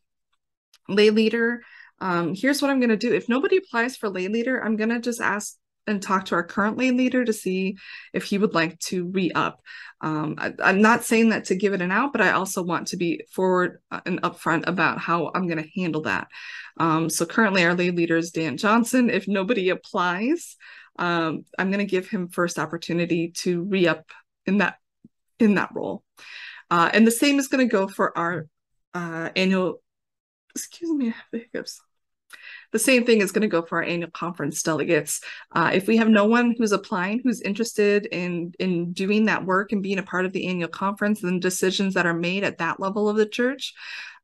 lay 0.90 1.10
leader 1.10 1.62
um, 2.04 2.36
here's 2.36 2.62
what 2.62 2.70
I'm 2.70 2.82
going 2.82 2.90
to 2.90 2.98
do. 2.98 3.14
If 3.14 3.30
nobody 3.30 3.56
applies 3.56 3.96
for 3.96 4.10
lay 4.10 4.28
leader, 4.28 4.62
I'm 4.62 4.76
going 4.76 4.90
to 4.90 5.00
just 5.00 5.22
ask 5.22 5.56
and 5.88 6.02
talk 6.02 6.26
to 6.26 6.36
our 6.36 6.44
current 6.44 6.78
lay 6.78 6.92
leader 6.92 7.24
to 7.24 7.32
see 7.32 7.78
if 8.12 8.26
he 8.26 8.38
would 8.38 8.54
like 8.54 8.78
to 8.80 9.06
re-up. 9.08 9.62
Um, 10.02 10.36
I, 10.38 10.70
am 10.70 10.82
not 10.82 11.06
saying 11.06 11.30
that 11.30 11.46
to 11.46 11.56
give 11.56 11.72
it 11.72 11.82
an 11.82 11.94
out, 11.94 12.12
but 12.12 12.20
I 12.20 12.32
also 12.32 12.62
want 12.62 12.88
to 12.88 12.98
be 12.98 13.22
forward 13.32 13.80
uh, 13.90 14.02
and 14.06 14.22
upfront 14.22 14.68
about 14.68 15.00
how 15.00 15.32
I'm 15.34 15.48
going 15.48 15.64
to 15.64 15.82
handle 15.82 16.02
that. 16.02 16.28
Um, 16.78 17.10
so 17.10 17.26
currently 17.26 17.64
our 17.64 17.74
lay 17.74 17.92
leader 17.92 18.18
is 18.18 18.32
Dan 18.32 18.58
Johnson. 18.58 19.10
If 19.10 19.30
nobody 19.30 19.70
applies, 19.70 20.58
um, 21.00 21.46
I'm 21.58 21.72
going 21.72 21.86
to 21.86 21.90
give 21.90 22.10
him 22.10 22.28
first 22.28 22.60
opportunity 22.60 23.32
to 23.38 23.64
re-up 23.64 24.12
in 24.46 24.58
that 24.58 24.76
in 25.40 25.56
that 25.56 25.70
role. 25.74 26.04
Uh, 26.70 26.90
and 26.94 27.08
the 27.08 27.12
same 27.12 27.40
is 27.40 27.48
going 27.48 27.66
to 27.66 27.72
go 27.72 27.88
for 27.88 28.18
our 28.18 28.48
uh, 28.94 29.30
annual. 29.38 29.82
Excuse 30.54 30.92
me, 30.92 31.08
I 31.08 31.12
have 31.12 31.26
the 31.32 31.40
hiccups 31.40 31.80
the 32.74 32.80
same 32.80 33.06
thing 33.06 33.22
is 33.22 33.32
going 33.32 33.44
to 33.44 33.48
go 33.48 33.62
for 33.62 33.78
our 33.78 33.84
annual 33.84 34.12
conference 34.12 34.62
delegates. 34.62 35.22
Uh, 35.54 35.72
if 35.74 35.88
we 35.88 35.96
have 35.96 36.10
no 36.10 36.26
one 36.26 36.54
who's 36.58 36.74
applying 36.74 37.22
who's 37.24 37.40
interested 37.42 38.08
in 38.08 38.54
in 38.60 38.92
doing 38.92 39.26
that 39.26 39.46
work 39.46 39.72
and 39.72 39.82
being 39.82 40.00
a 40.00 40.04
part 40.04 40.26
of 40.26 40.34
the 40.34 40.48
annual 40.48 40.68
conference 40.68 41.24
and 41.24 41.42
decisions 41.42 41.94
that 41.94 42.06
are 42.06 42.14
made 42.14 42.44
at 42.44 42.58
that 42.58 42.80
level 42.80 43.08
of 43.08 43.16
the 43.16 43.26
church, 43.26 43.74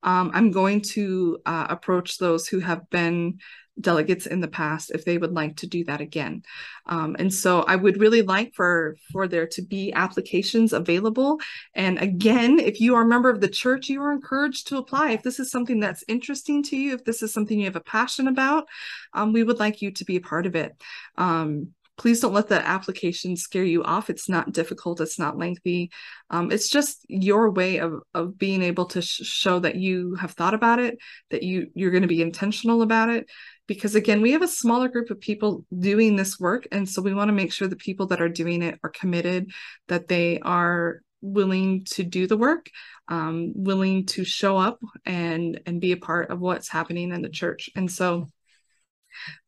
Um, 0.03 0.31
I'm 0.33 0.51
going 0.51 0.81
to 0.81 1.39
uh, 1.45 1.67
approach 1.69 2.17
those 2.17 2.47
who 2.47 2.59
have 2.59 2.89
been 2.89 3.39
delegates 3.79 4.25
in 4.25 4.41
the 4.41 4.47
past 4.47 4.91
if 4.91 5.05
they 5.05 5.17
would 5.17 5.31
like 5.31 5.55
to 5.57 5.67
do 5.67 5.83
that 5.85 6.01
again. 6.01 6.43
Um, 6.85 7.15
and 7.19 7.33
so 7.33 7.61
I 7.61 7.75
would 7.75 7.99
really 7.99 8.21
like 8.21 8.53
for 8.53 8.97
for 9.11 9.27
there 9.27 9.47
to 9.47 9.61
be 9.61 9.93
applications 9.93 10.73
available. 10.73 11.39
And 11.73 11.97
again, 11.99 12.59
if 12.59 12.79
you 12.81 12.95
are 12.95 13.03
a 13.03 13.07
member 13.07 13.29
of 13.29 13.41
the 13.41 13.47
church, 13.47 13.89
you 13.89 14.01
are 14.01 14.11
encouraged 14.11 14.67
to 14.67 14.77
apply. 14.77 15.11
If 15.11 15.23
this 15.23 15.39
is 15.39 15.51
something 15.51 15.79
that's 15.79 16.03
interesting 16.07 16.63
to 16.63 16.77
you, 16.77 16.95
if 16.95 17.05
this 17.05 17.21
is 17.21 17.33
something 17.33 17.57
you 17.57 17.65
have 17.65 17.75
a 17.75 17.81
passion 17.81 18.27
about, 18.27 18.67
um, 19.13 19.33
we 19.33 19.43
would 19.43 19.59
like 19.59 19.81
you 19.81 19.91
to 19.91 20.05
be 20.05 20.17
a 20.17 20.21
part 20.21 20.45
of 20.45 20.55
it. 20.55 20.75
Um, 21.17 21.69
please 21.99 22.21
don't 22.21 22.33
let 22.33 22.47
the 22.47 22.65
application 22.65 23.35
scare 23.35 23.63
you 23.63 23.83
off. 23.83 24.09
It's 24.09 24.29
not 24.29 24.53
difficult. 24.53 25.01
It's 25.01 25.19
not 25.19 25.37
lengthy. 25.37 25.91
Um, 26.29 26.51
it's 26.51 26.69
just 26.69 27.05
your 27.07 27.51
way 27.51 27.77
of 27.77 28.01
of 28.13 28.37
being 28.37 28.63
able 28.63 28.85
to 28.87 29.01
sh- 29.01 29.21
show 29.25 29.59
that 29.59 29.75
you 29.75 30.15
have 30.15 30.31
thought 30.31 30.53
about 30.53 30.79
it, 30.79 30.97
that 31.29 31.43
you 31.43 31.67
you're 31.75 31.91
going 31.91 32.01
to 32.01 32.07
be 32.07 32.21
intentional 32.21 32.81
about 32.81 33.09
it. 33.09 33.29
Because 33.67 33.93
again, 33.95 34.21
we 34.21 34.31
have 34.31 34.41
a 34.41 34.47
smaller 34.47 34.87
group 34.87 35.11
of 35.11 35.19
people 35.19 35.65
doing 35.77 36.15
this 36.15 36.39
work, 36.39 36.67
and 36.71 36.89
so 36.89 37.01
we 37.01 37.13
want 37.13 37.29
to 37.29 37.33
make 37.33 37.53
sure 37.53 37.67
the 37.67 37.75
people 37.75 38.07
that 38.07 38.21
are 38.21 38.29
doing 38.29 38.63
it 38.63 38.79
are 38.83 38.89
committed, 38.89 39.51
that 39.89 40.07
they 40.07 40.39
are 40.39 41.01
willing 41.21 41.83
to 41.83 42.03
do 42.03 42.27
the 42.27 42.37
work, 42.37 42.69
um, 43.09 43.51
willing 43.53 44.05
to 44.05 44.23
show 44.23 44.57
up 44.57 44.79
and 45.05 45.59
and 45.65 45.81
be 45.81 45.91
a 45.91 45.97
part 45.97 46.31
of 46.31 46.39
what's 46.39 46.69
happening 46.69 47.11
in 47.11 47.21
the 47.21 47.29
church. 47.29 47.69
And 47.75 47.91
so 47.91 48.29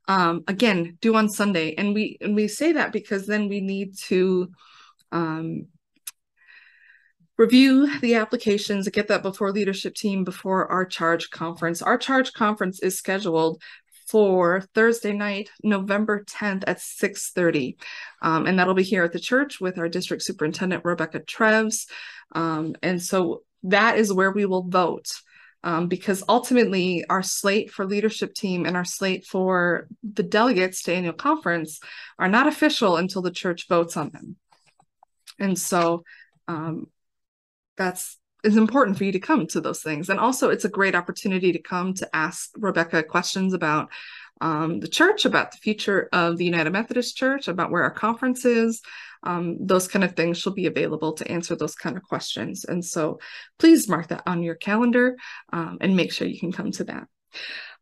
um, 0.08 0.44
again 0.48 0.98
due 1.02 1.16
on 1.16 1.30
sunday. 1.30 1.74
And 1.76 1.94
we 1.94 2.18
and 2.22 2.36
we 2.36 2.48
say 2.48 2.74
that 2.74 2.92
because 2.92 3.26
then 3.26 3.48
we 3.48 3.62
need 3.62 3.98
to 4.08 4.52
um, 5.12 5.68
review 7.38 8.00
the 8.00 8.16
applications 8.16 8.88
get 8.90 9.08
that 9.08 9.24
before 9.24 9.52
leadership 9.52 9.96
team 9.96 10.24
before 10.24 10.72
our 10.72 10.86
charge 10.86 11.30
conference. 11.30 11.82
Our 11.82 11.98
charge 11.98 12.34
conference 12.34 12.82
is 12.82 12.98
scheduled 12.98 13.62
for 14.08 14.62
thursday 14.74 15.14
night 15.14 15.50
november 15.64 16.26
10th 16.26 16.64
at 16.68 16.80
6.30 16.80 17.78
um, 18.22 18.46
and 18.46 18.60
that'll 18.60 18.74
be 18.74 18.84
here 18.84 19.06
at 19.06 19.14
the 19.14 19.20
church 19.20 19.62
with 19.62 19.78
our 19.78 19.88
district 19.88 20.24
superintendent 20.24 20.84
rebecca 20.84 21.22
Trefz. 21.22 21.88
Um, 22.34 22.76
and 22.82 23.02
so 23.02 23.44
that 23.64 23.98
is 23.98 24.12
where 24.12 24.32
we 24.32 24.46
will 24.46 24.64
vote 24.64 25.22
um, 25.64 25.88
because 25.88 26.24
ultimately 26.28 27.06
our 27.10 27.22
slate 27.22 27.72
for 27.72 27.86
leadership 27.86 28.34
team 28.34 28.66
and 28.66 28.76
our 28.76 28.86
slate 28.86 29.26
for 29.26 29.88
the 30.04 30.24
delegates 30.24 30.84
to 30.84 30.94
annual 30.94 31.14
conference 31.14 31.80
are 32.18 32.30
not 32.30 32.48
official 32.48 32.98
until 32.98 33.22
the 33.22 33.32
church 33.32 33.68
votes 33.68 33.96
on 33.96 34.10
them. 34.10 34.36
And 35.40 35.58
so 35.58 36.04
um, 36.48 36.88
that's 37.78 38.18
it's 38.44 38.56
important 38.56 38.98
for 38.98 39.04
you 39.04 39.12
to 39.12 39.20
come 39.20 39.46
to 39.48 39.62
those 39.62 39.84
things. 39.84 40.10
And 40.10 40.20
also 40.20 40.50
it's 40.50 40.66
a 40.66 40.70
great 40.70 40.96
opportunity 40.96 41.52
to 41.52 41.62
come 41.62 41.94
to 41.96 42.16
ask 42.16 42.50
rebecca 42.58 43.04
questions 43.04 43.54
about 43.54 43.90
um, 44.42 44.80
the 44.80 44.88
church 44.88 45.26
about 45.26 45.52
the 45.52 45.58
future 45.58 46.10
of 46.12 46.38
the 46.38 46.46
united 46.46 46.72
methodist 46.72 47.16
church 47.16 47.48
about 47.48 47.70
where 47.70 47.84
our 47.84 47.92
conference 47.92 48.44
is 48.44 48.82
um, 49.24 49.58
those 49.60 49.88
kind 49.88 50.04
of 50.04 50.16
things 50.16 50.38
she'll 50.38 50.54
be 50.54 50.66
available 50.66 51.14
to 51.14 51.32
answer 51.32 51.56
those 51.56 51.76
kind 51.76 51.98
of 51.98 52.04
questions. 52.04 52.66
And 52.66 52.84
so 52.84 53.20
please 53.60 53.88
mark 53.88 54.08
that 54.08 54.24
on 54.26 54.44
your 54.44 54.56
calendar 54.56 55.18
um, 55.54 55.78
and 55.82 55.96
make 55.96 56.12
sure 56.12 56.28
you 56.28 56.40
can 56.40 56.52
come 56.52 56.72
to 56.72 56.84
that. 56.86 57.08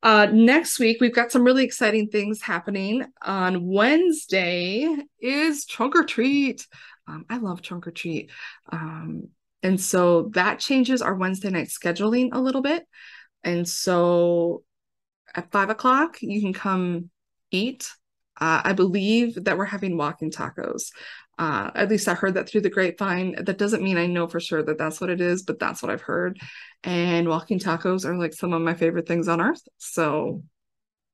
Uh, 0.01 0.27
next 0.31 0.79
week 0.79 1.01
we've 1.01 1.13
got 1.13 1.31
some 1.31 1.43
really 1.43 1.63
exciting 1.63 2.07
things 2.07 2.41
happening. 2.41 3.05
On 3.21 3.67
wednesday 3.67 4.87
is 5.19 5.65
trunk 5.65 5.95
or 5.95 6.03
treat. 6.03 6.65
Um, 7.07 7.25
i 7.29 7.37
love 7.37 7.61
trunk 7.61 7.87
or 7.87 7.91
treat. 7.91 8.31
Um, 8.71 9.29
and 9.61 9.79
so 9.79 10.29
that 10.33 10.59
changes 10.59 11.01
our 11.01 11.15
wednesday 11.15 11.49
night 11.49 11.67
scheduling 11.67 12.29
a 12.31 12.39
little 12.39 12.61
bit. 12.61 12.87
And 13.43 13.67
so 13.67 14.63
at 15.35 15.51
five 15.51 15.69
o'clock 15.69 16.17
you 16.21 16.39
can 16.41 16.53
come 16.53 17.09
eat. 17.51 17.89
Uh, 18.39 18.61
I 18.63 18.73
believe 18.73 19.43
that 19.43 19.57
we're 19.57 19.65
having 19.65 19.97
walking 19.97 20.31
tacos. 20.31 20.91
Uh, 21.39 21.71
at 21.73 21.89
least 21.89 22.09
I 22.09 22.15
heard 22.15 22.33
that 22.33 22.49
through 22.49 22.61
the 22.61 22.69
grapevine. 22.69 23.43
That 23.45 23.57
doesn't 23.57 23.81
mean 23.81 23.97
I 23.97 24.07
know 24.07 24.27
for 24.27 24.41
sure 24.41 24.61
that 24.61 24.77
that's 24.77 24.99
what 24.99 25.09
it 25.09 25.21
is, 25.21 25.43
but 25.43 25.57
that's 25.57 25.81
what 25.81 25.89
I've 25.89 26.01
heard. 26.01 26.37
And 26.83 27.29
walking 27.29 27.59
tacos 27.59 28.03
are 28.03 28.17
like 28.17 28.33
some 28.33 28.51
of 28.51 28.61
my 28.61 28.73
favorite 28.73 29.07
things 29.07 29.29
on 29.29 29.39
earth. 29.39 29.61
So 29.77 30.43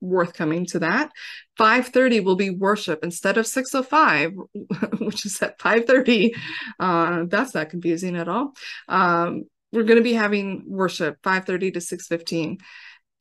worth 0.01 0.33
coming 0.33 0.65
to 0.67 0.79
that. 0.79 1.11
5:30 1.57 2.23
will 2.23 2.35
be 2.35 2.49
worship 2.49 3.03
instead 3.03 3.37
of 3.37 3.45
6:05, 3.45 4.33
which 4.99 5.25
is 5.27 5.41
at 5.43 5.59
5:30. 5.59 6.35
Uh, 6.79 7.25
that's 7.27 7.53
not 7.53 7.69
confusing 7.69 8.15
at 8.15 8.27
all. 8.27 8.53
Um, 8.87 9.43
we're 9.71 9.83
going 9.83 9.97
to 9.97 10.03
be 10.03 10.13
having 10.13 10.63
worship 10.67 11.21
5:30 11.21 11.73
to 11.73 11.81
6:15, 11.81 12.57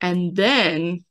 and 0.00 0.34
then 0.34 1.04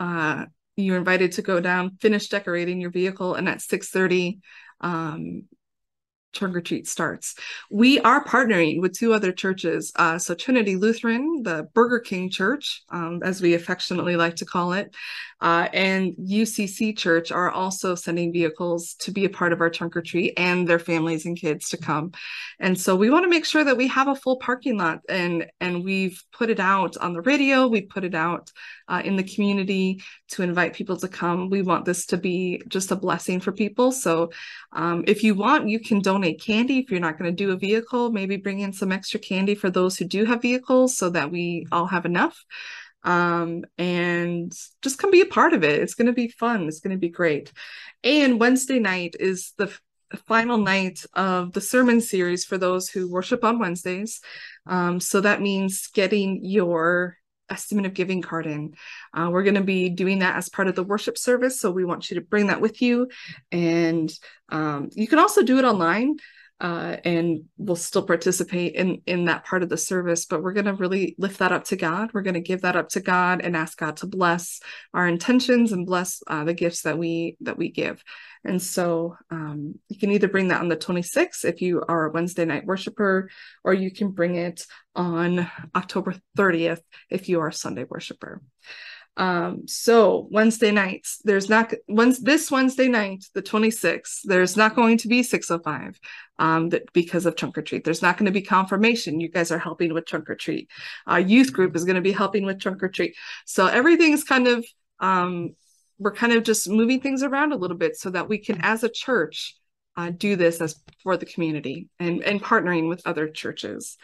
uh, 0.00 0.46
you're 0.76 0.96
invited 0.96 1.32
to 1.32 1.42
go 1.42 1.60
down, 1.60 1.96
finish 2.00 2.28
decorating 2.28 2.80
your 2.80 2.90
vehicle, 2.90 3.34
and 3.34 3.48
at 3.48 3.60
6:30, 3.60 4.40
um, 4.80 5.44
trunk 6.34 6.56
or 6.56 6.60
treat 6.60 6.86
starts. 6.86 7.34
We 7.70 8.00
are 8.00 8.24
partnering 8.24 8.80
with 8.80 8.98
two 8.98 9.12
other 9.12 9.32
churches. 9.32 9.92
Uh, 9.96 10.18
so 10.18 10.34
Trinity 10.34 10.76
Lutheran, 10.76 11.42
the 11.42 11.68
Burger 11.74 12.00
King 12.00 12.30
Church, 12.30 12.82
um, 12.90 13.20
as 13.22 13.40
we 13.40 13.54
affectionately 13.54 14.16
like 14.16 14.36
to 14.36 14.44
call 14.44 14.72
it, 14.72 14.94
uh, 15.40 15.68
and 15.74 16.14
UCC 16.14 16.96
Church 16.96 17.30
are 17.30 17.50
also 17.50 17.94
sending 17.94 18.32
vehicles 18.32 18.94
to 19.00 19.12
be 19.12 19.26
a 19.26 19.30
part 19.30 19.52
of 19.52 19.60
our 19.60 19.68
trunk 19.68 19.94
or 19.94 20.00
treat 20.00 20.32
and 20.38 20.66
their 20.66 20.78
families 20.78 21.26
and 21.26 21.38
kids 21.38 21.68
to 21.68 21.76
come. 21.76 22.12
And 22.58 22.80
so 22.80 22.96
we 22.96 23.10
want 23.10 23.24
to 23.24 23.30
make 23.30 23.44
sure 23.44 23.62
that 23.62 23.76
we 23.76 23.88
have 23.88 24.08
a 24.08 24.14
full 24.14 24.38
parking 24.38 24.78
lot 24.78 25.00
and 25.06 25.46
and 25.60 25.84
we've 25.84 26.22
put 26.32 26.48
it 26.48 26.60
out 26.60 26.96
on 26.96 27.12
the 27.12 27.20
radio, 27.20 27.66
we 27.66 27.82
put 27.82 28.04
it 28.04 28.14
out 28.14 28.50
uh, 28.88 29.02
in 29.04 29.16
the 29.16 29.22
community 29.22 30.02
to 30.28 30.42
invite 30.42 30.72
people 30.72 30.96
to 30.96 31.08
come. 31.08 31.50
We 31.50 31.60
want 31.60 31.84
this 31.84 32.06
to 32.06 32.16
be 32.16 32.62
just 32.68 32.90
a 32.90 32.96
blessing 32.96 33.40
for 33.40 33.52
people. 33.52 33.92
So 33.92 34.30
um, 34.72 35.04
if 35.06 35.22
you 35.22 35.34
want, 35.34 35.68
you 35.68 35.78
can 35.78 36.00
donate 36.00 36.23
candy 36.32 36.78
if 36.78 36.90
you're 36.90 37.00
not 37.00 37.18
going 37.18 37.30
to 37.30 37.36
do 37.36 37.52
a 37.52 37.56
vehicle. 37.56 38.10
Maybe 38.10 38.38
bring 38.38 38.60
in 38.60 38.72
some 38.72 38.90
extra 38.90 39.20
candy 39.20 39.54
for 39.54 39.68
those 39.68 39.98
who 39.98 40.06
do 40.06 40.24
have 40.24 40.40
vehicles 40.40 40.96
so 40.96 41.10
that 41.10 41.30
we 41.30 41.66
all 41.70 41.86
have 41.86 42.06
enough 42.06 42.42
um, 43.04 43.64
and 43.76 44.52
just 44.82 44.98
come 44.98 45.10
be 45.10 45.20
a 45.20 45.26
part 45.26 45.52
of 45.52 45.62
it. 45.62 45.80
It's 45.80 45.94
going 45.94 46.06
to 46.06 46.12
be 46.12 46.28
fun. 46.28 46.66
It's 46.66 46.80
going 46.80 46.96
to 46.96 47.00
be 47.00 47.10
great. 47.10 47.52
And 48.02 48.40
Wednesday 48.40 48.78
night 48.78 49.14
is 49.20 49.52
the 49.58 49.72
final 50.26 50.58
night 50.58 51.04
of 51.14 51.52
the 51.52 51.60
sermon 51.60 52.00
series 52.00 52.44
for 52.44 52.56
those 52.56 52.88
who 52.88 53.10
worship 53.10 53.44
on 53.44 53.58
Wednesdays. 53.58 54.20
Um, 54.66 55.00
so 55.00 55.20
that 55.20 55.42
means 55.42 55.88
getting 55.88 56.44
your 56.44 57.18
estimate 57.50 57.86
of 57.86 57.94
giving 57.94 58.22
card 58.22 58.46
in. 58.46 58.74
Uh, 59.12 59.28
we're 59.30 59.42
going 59.42 59.54
to 59.54 59.62
be 59.62 59.88
doing 59.88 60.20
that 60.20 60.36
as 60.36 60.48
part 60.48 60.68
of 60.68 60.74
the 60.74 60.82
worship 60.82 61.18
service. 61.18 61.60
So 61.60 61.70
we 61.70 61.84
want 61.84 62.10
you 62.10 62.16
to 62.16 62.26
bring 62.26 62.48
that 62.48 62.60
with 62.60 62.80
you. 62.82 63.08
And 63.52 64.12
um, 64.48 64.90
you 64.92 65.06
can 65.06 65.18
also 65.18 65.42
do 65.42 65.58
it 65.58 65.64
online 65.64 66.16
uh, 66.60 66.96
and 67.04 67.44
we'll 67.58 67.76
still 67.76 68.06
participate 68.06 68.74
in 68.74 69.02
in 69.06 69.24
that 69.24 69.44
part 69.44 69.62
of 69.62 69.68
the 69.68 69.76
service 69.76 70.24
but 70.24 70.42
we're 70.42 70.52
going 70.52 70.64
to 70.64 70.74
really 70.74 71.14
lift 71.18 71.38
that 71.40 71.52
up 71.52 71.64
to 71.64 71.76
god 71.76 72.10
we're 72.14 72.22
going 72.22 72.34
to 72.34 72.40
give 72.40 72.62
that 72.62 72.76
up 72.76 72.88
to 72.88 73.00
god 73.00 73.40
and 73.42 73.56
ask 73.56 73.76
god 73.76 73.96
to 73.96 74.06
bless 74.06 74.60
our 74.92 75.06
intentions 75.06 75.72
and 75.72 75.84
bless 75.84 76.22
uh, 76.28 76.44
the 76.44 76.54
gifts 76.54 76.82
that 76.82 76.96
we 76.96 77.36
that 77.40 77.58
we 77.58 77.70
give 77.70 78.02
and 78.44 78.60
so 78.60 79.16
um, 79.30 79.78
you 79.88 79.98
can 79.98 80.10
either 80.10 80.28
bring 80.28 80.48
that 80.48 80.60
on 80.60 80.68
the 80.68 80.76
26th 80.76 81.44
if 81.44 81.62
you 81.62 81.82
are 81.86 82.06
a 82.06 82.10
wednesday 82.10 82.44
night 82.44 82.66
worshiper 82.66 83.30
or 83.62 83.74
you 83.74 83.90
can 83.90 84.10
bring 84.10 84.36
it 84.36 84.66
on 84.94 85.50
october 85.74 86.14
30th 86.36 86.80
if 87.10 87.28
you 87.28 87.40
are 87.40 87.48
a 87.48 87.52
sunday 87.52 87.84
worshiper 87.84 88.40
um, 89.16 89.68
so 89.68 90.26
Wednesday 90.30 90.72
nights, 90.72 91.20
there's 91.22 91.48
not 91.48 91.72
once 91.86 92.18
this 92.18 92.50
Wednesday 92.50 92.88
night, 92.88 93.24
the 93.32 93.42
26th, 93.42 94.22
there's 94.24 94.56
not 94.56 94.74
going 94.74 94.98
to 94.98 95.08
be 95.08 95.22
605 95.22 96.00
um, 96.38 96.70
that 96.70 96.92
because 96.92 97.24
of 97.24 97.36
trunk 97.36 97.56
or 97.56 97.62
treat. 97.62 97.84
There's 97.84 98.02
not 98.02 98.18
going 98.18 98.26
to 98.26 98.32
be 98.32 98.42
confirmation. 98.42 99.20
You 99.20 99.28
guys 99.28 99.52
are 99.52 99.58
helping 99.58 99.94
with 99.94 100.06
trunk 100.06 100.28
or 100.30 100.34
treat. 100.34 100.68
Our 101.06 101.20
youth 101.20 101.52
group 101.52 101.76
is 101.76 101.84
going 101.84 101.94
to 101.96 102.02
be 102.02 102.12
helping 102.12 102.44
with 102.44 102.58
trunk 102.58 102.82
or 102.82 102.88
treat. 102.88 103.14
So 103.46 103.66
everything's 103.66 104.24
kind 104.24 104.48
of 104.48 104.64
um, 104.98 105.54
we're 105.98 106.12
kind 106.12 106.32
of 106.32 106.42
just 106.42 106.68
moving 106.68 107.00
things 107.00 107.22
around 107.22 107.52
a 107.52 107.56
little 107.56 107.76
bit 107.76 107.96
so 107.96 108.10
that 108.10 108.28
we 108.28 108.38
can, 108.38 108.60
as 108.62 108.82
a 108.82 108.88
church, 108.88 109.56
uh, 109.96 110.10
do 110.10 110.36
this 110.36 110.60
as 110.60 110.80
for 111.02 111.16
the 111.16 111.26
community 111.26 111.88
and 112.00 112.22
and 112.22 112.42
partnering 112.42 112.88
with 112.88 113.06
other 113.06 113.28
churches. 113.28 113.96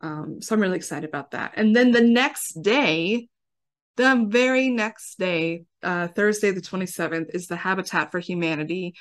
Um, 0.00 0.40
so 0.42 0.54
I'm 0.54 0.60
really 0.60 0.76
excited 0.76 1.08
about 1.08 1.32
that. 1.32 1.52
And 1.56 1.74
then 1.74 1.90
the 1.90 2.02
next 2.02 2.62
day, 2.62 3.28
the 3.96 4.26
very 4.28 4.68
next 4.68 5.18
day, 5.18 5.64
uh, 5.82 6.08
Thursday 6.08 6.50
the 6.52 6.60
27th, 6.60 7.34
is 7.34 7.48
the 7.48 7.56
Habitat 7.56 8.12
for 8.12 8.20
Humanity 8.20 8.94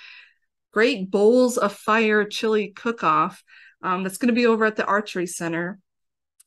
Great 0.71 1.09
Bowls 1.11 1.57
of 1.57 1.73
Fire 1.73 2.25
Chili 2.25 2.69
Cook 2.69 3.03
Off. 3.03 3.43
Um, 3.83 4.03
that's 4.03 4.17
going 4.17 4.29
to 4.29 4.33
be 4.33 4.47
over 4.47 4.65
at 4.65 4.75
the 4.75 4.85
Archery 4.85 5.27
Center. 5.27 5.79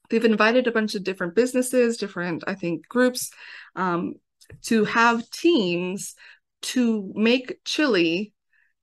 They've 0.09 0.25
invited 0.25 0.67
a 0.67 0.73
bunch 0.73 0.97
of 0.97 1.05
different 1.05 1.37
businesses, 1.37 1.97
different, 1.97 2.43
I 2.47 2.55
think, 2.55 2.89
groups 2.89 3.31
um, 3.77 4.15
to 4.63 4.85
have 4.85 5.29
teams 5.31 6.15
to 6.63 7.13
make 7.15 7.59
chili 7.65 8.33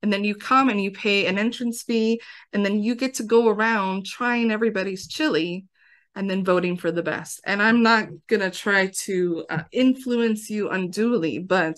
and 0.02 0.12
then 0.12 0.24
you 0.24 0.34
come 0.34 0.68
and 0.68 0.80
you 0.80 0.90
pay 0.90 1.26
an 1.26 1.38
entrance 1.38 1.82
fee 1.82 2.20
and 2.52 2.64
then 2.64 2.82
you 2.82 2.94
get 2.94 3.14
to 3.14 3.24
go 3.24 3.48
around 3.48 4.06
trying 4.06 4.50
everybody's 4.50 5.08
chili 5.08 5.66
and 6.14 6.28
then 6.28 6.44
voting 6.44 6.76
for 6.76 6.90
the 6.90 7.02
best. 7.02 7.40
And 7.44 7.62
I'm 7.62 7.82
not 7.82 8.08
going 8.26 8.40
to 8.40 8.50
try 8.50 8.90
to 9.04 9.44
uh, 9.50 9.62
influence 9.72 10.50
you 10.50 10.68
unduly, 10.68 11.38
but 11.38 11.76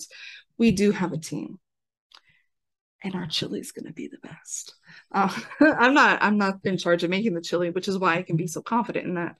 we 0.57 0.71
do 0.71 0.91
have 0.91 1.13
a 1.13 1.17
team. 1.17 1.59
And 3.03 3.15
our 3.15 3.27
chili 3.27 3.59
is 3.59 3.71
going 3.71 3.85
to 3.85 3.93
be 3.93 4.07
the 4.07 4.19
best. 4.27 4.75
Uh, 5.11 5.33
I'm 5.59 5.93
not. 5.93 6.21
I'm 6.21 6.37
not 6.37 6.59
in 6.63 6.77
charge 6.77 7.03
of 7.03 7.09
making 7.09 7.33
the 7.33 7.41
chili, 7.41 7.69
which 7.69 7.87
is 7.87 7.97
why 7.97 8.17
I 8.17 8.23
can 8.23 8.35
be 8.35 8.47
so 8.47 8.61
confident 8.61 9.07
in 9.07 9.15
that. 9.15 9.35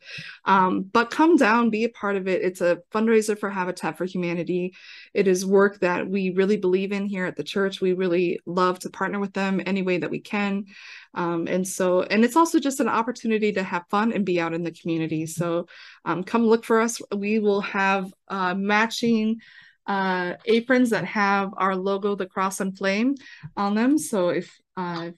Um, 0.45 0.83
but 0.83 1.11
come 1.11 1.35
down, 1.37 1.69
be 1.69 1.83
a 1.83 1.89
part 1.89 2.15
of 2.15 2.27
it. 2.27 2.41
It's 2.41 2.61
a 2.61 2.79
fundraiser 2.93 3.37
for 3.37 3.49
Habitat 3.49 3.97
for 3.97 4.05
Humanity. 4.05 4.73
It 5.13 5.27
is 5.27 5.45
work 5.45 5.79
that 5.79 6.07
we 6.07 6.31
really 6.31 6.57
believe 6.57 6.91
in 6.91 7.05
here 7.05 7.25
at 7.25 7.35
the 7.35 7.43
church. 7.43 7.81
We 7.81 7.93
really 7.93 8.39
love 8.45 8.79
to 8.79 8.89
partner 8.89 9.19
with 9.19 9.33
them 9.33 9.61
any 9.65 9.81
way 9.81 9.97
that 9.97 10.11
we 10.11 10.19
can. 10.19 10.65
Um, 11.13 11.47
and 11.47 11.67
so, 11.67 12.03
and 12.03 12.23
it's 12.23 12.35
also 12.37 12.59
just 12.59 12.79
an 12.79 12.87
opportunity 12.87 13.51
to 13.53 13.63
have 13.63 13.83
fun 13.89 14.13
and 14.13 14.25
be 14.25 14.39
out 14.39 14.53
in 14.53 14.63
the 14.63 14.71
community. 14.71 15.25
So, 15.25 15.67
um, 16.05 16.23
come 16.23 16.45
look 16.45 16.63
for 16.63 16.79
us. 16.79 17.01
We 17.15 17.39
will 17.39 17.61
have 17.61 18.11
uh, 18.27 18.53
matching 18.55 19.41
uh, 19.87 20.33
aprons 20.45 20.91
that 20.91 21.05
have 21.05 21.53
our 21.57 21.75
logo, 21.75 22.15
the 22.15 22.25
cross 22.25 22.59
and 22.59 22.77
flame, 22.77 23.15
on 23.57 23.75
them. 23.75 23.97
So 23.97 24.29
if 24.29 24.57
uh, 24.77 25.11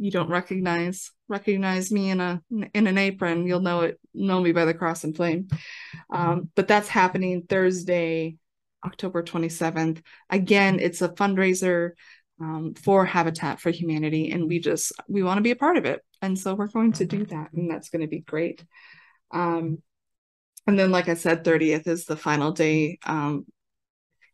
you 0.00 0.10
don't 0.10 0.30
recognize 0.30 1.12
recognize 1.28 1.92
me 1.92 2.08
in 2.08 2.20
a 2.20 2.42
in 2.72 2.86
an 2.86 2.96
apron, 2.96 3.46
you'll 3.46 3.60
know 3.60 3.82
it 3.82 4.00
know 4.14 4.40
me 4.40 4.50
by 4.50 4.64
the 4.64 4.72
cross 4.72 5.04
and 5.04 5.14
flame. 5.14 5.48
Um, 6.10 6.48
but 6.54 6.66
that's 6.66 6.88
happening 6.88 7.42
Thursday, 7.46 8.36
October 8.84 9.22
27th. 9.22 10.02
Again, 10.30 10.80
it's 10.80 11.02
a 11.02 11.10
fundraiser 11.10 11.90
um, 12.40 12.72
for 12.74 13.04
Habitat 13.04 13.60
for 13.60 13.70
Humanity, 13.70 14.30
and 14.30 14.48
we 14.48 14.58
just 14.58 14.92
we 15.06 15.22
want 15.22 15.36
to 15.36 15.42
be 15.42 15.50
a 15.50 15.56
part 15.56 15.76
of 15.76 15.84
it, 15.84 16.00
and 16.22 16.38
so 16.38 16.54
we're 16.54 16.66
going 16.66 16.92
to 16.92 17.04
do 17.04 17.26
that, 17.26 17.52
and 17.52 17.70
that's 17.70 17.90
going 17.90 18.02
to 18.02 18.08
be 18.08 18.20
great. 18.20 18.64
Um, 19.32 19.82
and 20.66 20.78
then, 20.78 20.90
like 20.90 21.10
I 21.10 21.14
said, 21.14 21.44
30th 21.44 21.86
is 21.86 22.06
the 22.06 22.16
final 22.16 22.52
day. 22.52 22.98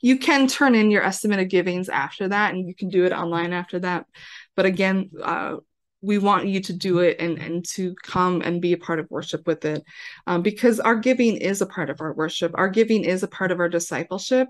You 0.01 0.19
can 0.19 0.47
turn 0.47 0.75
in 0.75 0.91
your 0.91 1.03
estimate 1.03 1.41
of 1.41 1.49
givings 1.49 1.89
after 1.89 2.29
that, 2.29 2.55
and 2.55 2.67
you 2.67 2.75
can 2.75 2.89
do 2.89 3.05
it 3.05 3.13
online 3.13 3.53
after 3.53 3.79
that. 3.81 4.07
But 4.55 4.67
again, 4.67 5.11
uh, 5.23 5.57
we 6.03 6.19
want 6.19 6.47
you 6.47 6.61
to 6.61 6.73
do 6.73 7.01
it 7.01 7.17
and 7.21 7.39
and 7.39 7.65
to 7.65 7.95
come 8.03 8.43
and 8.43 8.61
be 8.61 8.73
a 8.73 8.79
part 8.79 9.01
of 9.01 9.11
worship 9.11 9.47
with 9.47 9.65
it 9.65 9.83
um, 10.27 10.43
because 10.43 10.79
our 10.79 10.97
giving 10.97 11.37
is 11.37 11.63
a 11.63 11.67
part 11.67 11.91
of 11.91 12.01
our 12.01 12.13
worship. 12.13 12.53
Our 12.55 12.69
giving 12.69 13.05
is 13.05 13.23
a 13.23 13.29
part 13.29 13.51
of 13.51 13.61
our 13.61 13.69
discipleship. 13.69 14.49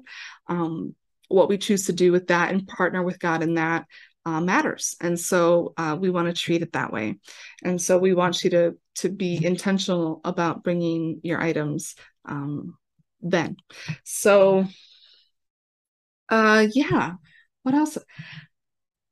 Um, 0.48 0.94
what 1.28 1.48
we 1.48 1.58
choose 1.58 1.86
to 1.86 1.92
do 1.92 2.12
with 2.12 2.28
that 2.28 2.52
and 2.52 2.66
partner 2.68 3.02
with 3.02 3.18
god 3.18 3.42
in 3.42 3.54
that 3.54 3.86
uh, 4.26 4.40
matters. 4.40 4.96
And 5.00 5.18
so 5.18 5.72
uh, 5.76 5.96
we 5.98 6.10
want 6.10 6.28
to 6.28 6.34
treat 6.34 6.62
it 6.62 6.72
that 6.72 6.92
way. 6.92 7.16
And 7.62 7.80
so 7.80 7.96
we 7.96 8.12
want 8.12 8.42
you 8.44 8.50
to 8.50 8.76
to 8.96 9.08
be 9.08 9.44
intentional 9.44 10.20
about 10.24 10.64
bringing 10.64 11.20
your 11.22 11.40
items 11.40 11.94
um, 12.24 12.76
then. 13.20 13.56
So 14.04 14.66
uh 16.28 16.66
yeah. 16.72 17.14
What 17.62 17.74
else? 17.74 17.98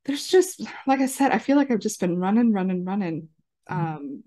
There's 0.05 0.27
just 0.27 0.61
like 0.87 1.01
i 1.01 1.07
said 1.07 1.33
i 1.33 1.39
feel 1.39 1.57
like 1.57 1.71
i've 1.71 1.81
just 1.81 2.01
been 2.01 2.19
running 2.19 2.53
running 2.53 2.85
running. 2.85 3.29
Um 3.69 4.25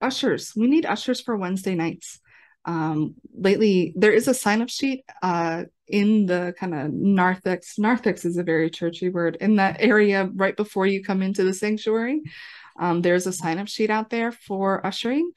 ushers. 0.00 0.52
We 0.56 0.66
need 0.66 0.86
ushers 0.86 1.20
for 1.20 1.36
wednesday 1.36 1.74
nights. 1.74 2.20
Um 2.64 3.14
lately 3.34 3.92
there 3.96 4.12
is 4.12 4.28
a 4.28 4.34
sign 4.34 4.62
up 4.62 4.68
sheet 4.68 5.04
uh 5.22 5.64
in 5.90 6.26
the 6.26 6.54
kind 6.58 6.74
of 6.74 6.92
narthex. 6.92 7.78
Narthex 7.78 8.24
is 8.24 8.36
a 8.36 8.42
very 8.42 8.70
churchy 8.70 9.08
word 9.08 9.36
in 9.40 9.56
that 9.56 9.76
area 9.80 10.30
right 10.34 10.56
before 10.56 10.86
you 10.86 11.02
come 11.02 11.20
into 11.20 11.44
the 11.44 11.52
sanctuary. 11.52 12.22
Um, 12.78 13.02
there's 13.02 13.26
a 13.26 13.32
sign 13.32 13.58
up 13.58 13.68
sheet 13.68 13.90
out 13.90 14.08
there 14.08 14.32
for 14.32 14.84
ushering. 14.86 15.32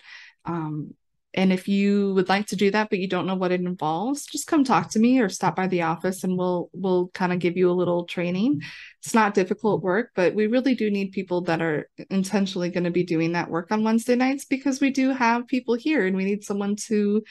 Um, 0.46 0.94
and 1.36 1.52
if 1.52 1.68
you 1.68 2.14
would 2.14 2.30
like 2.30 2.48
to 2.48 2.56
do 2.56 2.70
that, 2.72 2.90
but 2.90 3.00
you 3.00 3.08
don't 3.08 3.26
know 3.26 3.36
what 3.36 3.52
it 3.52 3.62
involves, 3.62 4.26
just 4.26 4.46
come 4.46 4.64
talk 4.64 4.92
to 4.92 5.00
me 5.00 5.20
or 5.20 5.30
stop 5.30 5.56
by 5.56 5.68
the 5.68 5.82
office 5.82 6.24
and 6.24 6.38
we'll 6.38 6.70
we'll 6.74 7.08
kind 7.10 7.34
of 7.34 7.40
give 7.40 7.58
you 7.58 7.70
a 7.70 7.74
little 7.74 8.06
training. 8.06 8.62
It's 9.02 9.16
not 9.16 9.34
difficult 9.34 9.82
work, 9.82 10.12
but 10.16 10.36
we 10.36 10.48
really 10.48 10.76
do 10.76 10.92
need 10.92 11.12
people 11.12 11.42
that 11.42 11.62
are 11.62 11.90
intentionally 12.10 12.70
going 12.70 12.84
to 12.84 12.92
be 12.92 13.04
doing 13.04 13.32
that 13.32 13.50
work 13.50 13.72
on 13.72 13.84
Wednesday 13.84 14.16
nights 14.16 14.46
because 14.46 14.80
we 14.80 14.92
do 14.92 15.10
have 15.10 15.48
people 15.48 15.74
here 15.74 16.06
and 16.06 16.16
we 16.16 16.26
need 16.26 16.44
someone 16.44 16.76
to 16.88 17.24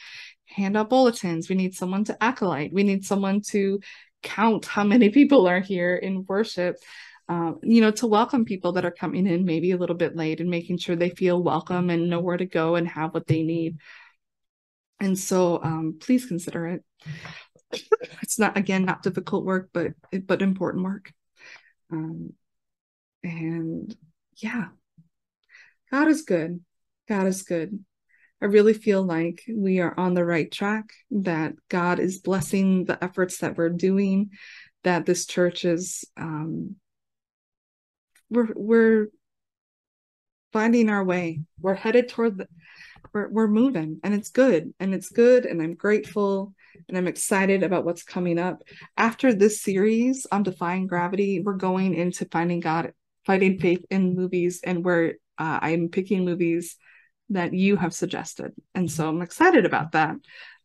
hand 0.45 0.75
out 0.75 0.89
bulletins. 0.89 1.49
We 1.49 1.55
need 1.55 1.73
someone 1.73 2.03
to 2.05 2.17
acolyte. 2.21 2.73
We 2.73 2.83
need 2.83 3.05
someone 3.05 3.41
to 3.49 3.79
count 4.21 4.65
how 4.65 4.83
many 4.83 5.09
people 5.11 5.47
are 5.47 5.61
here 5.61 5.95
in 5.95 6.25
worship. 6.27 6.77
Uh, 7.29 7.53
you 7.63 7.79
know, 7.81 7.91
to 7.91 8.07
welcome 8.07 8.43
people 8.43 8.73
that 8.73 8.85
are 8.85 8.91
coming 8.91 9.27
in 9.27 9.45
maybe 9.45 9.71
a 9.71 9.77
little 9.77 9.95
bit 9.95 10.15
late 10.15 10.41
and 10.41 10.49
making 10.49 10.77
sure 10.77 10.95
they 10.95 11.09
feel 11.09 11.41
welcome 11.41 11.89
and 11.89 12.09
know 12.09 12.19
where 12.19 12.37
to 12.37 12.45
go 12.45 12.75
and 12.75 12.87
have 12.87 13.13
what 13.13 13.27
they 13.27 13.43
need. 13.43 13.77
And 14.99 15.17
so 15.17 15.61
um, 15.63 15.97
please 15.99 16.25
consider 16.25 16.67
it. 16.67 16.83
It's 18.21 18.37
not, 18.37 18.57
again, 18.57 18.85
not 18.85 19.03
difficult 19.03 19.45
work, 19.45 19.69
but 19.73 19.93
but 20.25 20.41
important 20.41 20.83
work. 20.83 21.11
Um, 21.91 22.33
and 23.23 23.95
yeah, 24.37 24.67
God 25.91 26.07
is 26.07 26.23
good. 26.23 26.61
God 27.07 27.27
is 27.27 27.43
good. 27.43 27.83
I 28.41 28.45
really 28.45 28.73
feel 28.73 29.03
like 29.03 29.43
we 29.49 29.79
are 29.79 29.97
on 29.97 30.13
the 30.13 30.25
right 30.25 30.51
track, 30.51 30.89
that 31.11 31.53
God 31.69 31.99
is 31.99 32.19
blessing 32.19 32.85
the 32.85 33.01
efforts 33.01 33.37
that 33.37 33.57
we're 33.57 33.69
doing, 33.69 34.31
that 34.83 35.05
this 35.05 35.25
church 35.25 35.63
is 35.63 36.03
um, 36.17 36.75
we're 38.33 38.49
we're 38.55 39.07
finding 40.51 40.89
our 40.89 41.03
way. 41.03 41.41
We're 41.59 41.73
headed 41.73 42.09
toward 42.09 42.37
the 42.37 42.47
we're 43.13 43.29
we're 43.29 43.47
moving 43.47 43.99
and 44.03 44.13
it's 44.13 44.29
good 44.29 44.73
and 44.79 44.93
it's 44.93 45.09
good 45.09 45.45
and 45.45 45.61
I'm 45.61 45.75
grateful 45.75 46.53
and 46.87 46.97
I'm 46.97 47.07
excited 47.07 47.63
about 47.63 47.85
what's 47.85 48.03
coming 48.03 48.39
up. 48.39 48.63
After 48.97 49.33
this 49.33 49.61
series 49.61 50.25
on 50.31 50.43
defying 50.43 50.87
gravity, 50.87 51.41
we're 51.41 51.53
going 51.53 51.93
into 51.93 52.25
finding 52.25 52.59
God, 52.59 52.93
finding 53.25 53.59
faith 53.59 53.85
in 53.89 54.15
movies 54.15 54.61
and 54.63 54.83
where 54.83 55.15
uh, 55.37 55.59
I'm 55.61 55.89
picking 55.89 56.25
movies 56.25 56.77
that 57.29 57.53
you 57.53 57.75
have 57.75 57.93
suggested. 57.93 58.53
And 58.75 58.91
so 58.91 59.09
I'm 59.09 59.21
excited 59.21 59.65
about 59.65 59.93
that. 59.93 60.15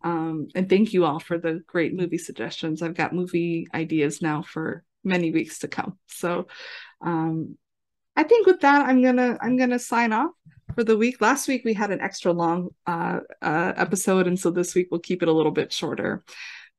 Um, 0.02 0.48
and 0.54 0.68
thank 0.68 0.92
you 0.92 1.04
all 1.04 1.18
for 1.18 1.38
the 1.38 1.61
great 1.66 1.94
movie 1.94 2.18
suggestions. 2.18 2.83
I've 2.83 2.94
got 2.94 3.14
movie 3.14 3.66
ideas 3.74 4.22
now 4.22 4.42
for 4.42 4.85
many 5.09 5.31
weeks 5.33 5.61
to 5.61 5.68
come. 5.68 5.99
So 6.07 6.47
um, 7.01 7.57
I 8.16 8.23
think 8.23 8.47
with 8.47 8.61
that, 8.61 8.87
I'm 8.87 9.03
gonna 9.03 9.38
I'm 9.40 9.57
gonna 9.57 9.79
sign 9.79 10.12
off 10.12 10.33
for 10.75 10.85
the 10.85 10.97
week. 10.97 11.21
Last 11.21 11.49
week 11.49 11.62
we 11.64 11.75
had 11.75 11.90
an 11.90 12.01
extra 12.01 12.33
long 12.33 12.71
uh, 12.87 13.21
uh, 13.42 13.73
episode, 13.77 14.27
and 14.27 14.38
so 14.38 14.51
this 14.51 14.75
week 14.75 14.88
we'll 14.90 15.01
keep 15.01 15.23
it 15.23 15.29
a 15.29 15.33
little 15.33 15.53
bit 15.53 15.73
shorter. 15.73 16.25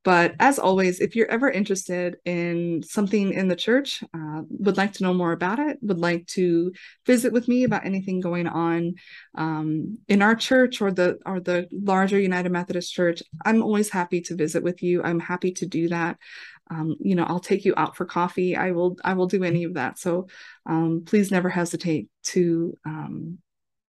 But 0.02 0.34
as 0.40 0.58
always, 0.58 1.00
if 1.00 1.14
you're 1.14 1.30
ever 1.30 1.50
interested 1.50 2.16
in 2.24 2.82
something 2.82 3.34
in 3.34 3.48
the 3.48 3.56
church, 3.56 4.02
uh, 4.14 4.42
would 4.48 4.78
like 4.78 4.94
to 4.94 5.02
know 5.02 5.12
more 5.12 5.32
about 5.32 5.58
it, 5.58 5.78
would 5.82 5.98
like 5.98 6.26
to 6.28 6.72
visit 7.06 7.34
with 7.34 7.48
me 7.48 7.64
about 7.64 7.84
anything 7.84 8.20
going 8.20 8.46
on 8.46 8.94
um, 9.34 9.98
in 10.08 10.22
our 10.22 10.34
church 10.34 10.80
or 10.80 10.90
the 10.90 11.18
or 11.26 11.38
the 11.38 11.68
larger 11.70 12.18
United 12.18 12.50
Methodist 12.50 12.94
Church, 12.94 13.22
I'm 13.44 13.62
always 13.62 13.90
happy 13.90 14.22
to 14.22 14.36
visit 14.36 14.62
with 14.62 14.82
you. 14.82 15.02
I'm 15.02 15.20
happy 15.20 15.52
to 15.52 15.66
do 15.66 15.88
that. 15.90 16.16
Um, 16.70 16.96
you 17.00 17.14
know, 17.14 17.24
I'll 17.24 17.40
take 17.40 17.64
you 17.64 17.74
out 17.76 17.96
for 17.96 18.04
coffee. 18.04 18.56
I 18.56 18.70
will 18.70 18.96
I 19.04 19.14
will 19.14 19.26
do 19.26 19.42
any 19.42 19.64
of 19.64 19.74
that. 19.74 19.98
So 19.98 20.28
um, 20.66 21.02
please 21.04 21.30
never 21.30 21.48
hesitate 21.48 22.08
to 22.24 22.76
um, 22.86 23.38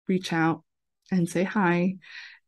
reach 0.06 0.32
out 0.32 0.62
and 1.10 1.28
say 1.28 1.42
hi 1.42 1.96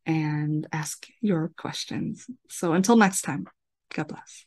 and 0.05 0.67
ask 0.71 1.05
your 1.19 1.51
questions. 1.57 2.27
So 2.49 2.73
until 2.73 2.95
next 2.95 3.21
time, 3.21 3.47
God 3.93 4.07
bless. 4.07 4.45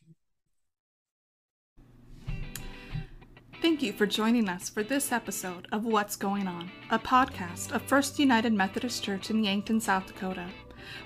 Thank 3.61 3.81
you 3.81 3.93
for 3.93 4.05
joining 4.05 4.47
us 4.47 4.69
for 4.69 4.83
this 4.83 5.11
episode 5.11 5.67
of 5.71 5.85
What's 5.85 6.15
Going 6.15 6.47
On, 6.47 6.69
a 6.91 6.99
podcast 6.99 7.71
of 7.71 7.81
First 7.81 8.19
United 8.19 8.53
Methodist 8.53 9.03
Church 9.03 9.31
in 9.31 9.43
Yankton, 9.43 9.79
South 9.79 10.05
Dakota. 10.05 10.45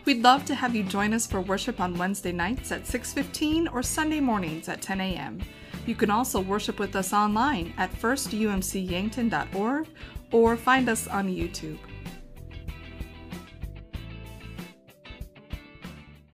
We'd 0.06 0.24
love 0.24 0.46
to 0.46 0.56
have 0.56 0.76
you 0.76 0.84
join 0.84 1.14
us 1.14 1.28
for 1.28 1.42
worship 1.42 1.80
on 1.80 1.98
Wednesday 1.98 2.32
nights 2.32 2.72
at 2.72 2.86
6:15 2.86 3.68
or 3.74 3.84
Sunday 3.84 4.20
mornings 4.20 4.70
at 4.70 4.82
10 4.82 5.02
a.m. 5.02 5.40
You 5.86 5.96
can 5.96 6.12
also 6.12 6.40
worship 6.40 6.80
with 6.80 6.96
us 6.96 7.14
online 7.14 7.74
at 7.78 7.92
firstumcyankton.org 7.92 9.88
or 10.32 10.58
find 10.58 10.90
us 10.90 11.08
on 11.08 11.28
YouTube. 11.28 11.80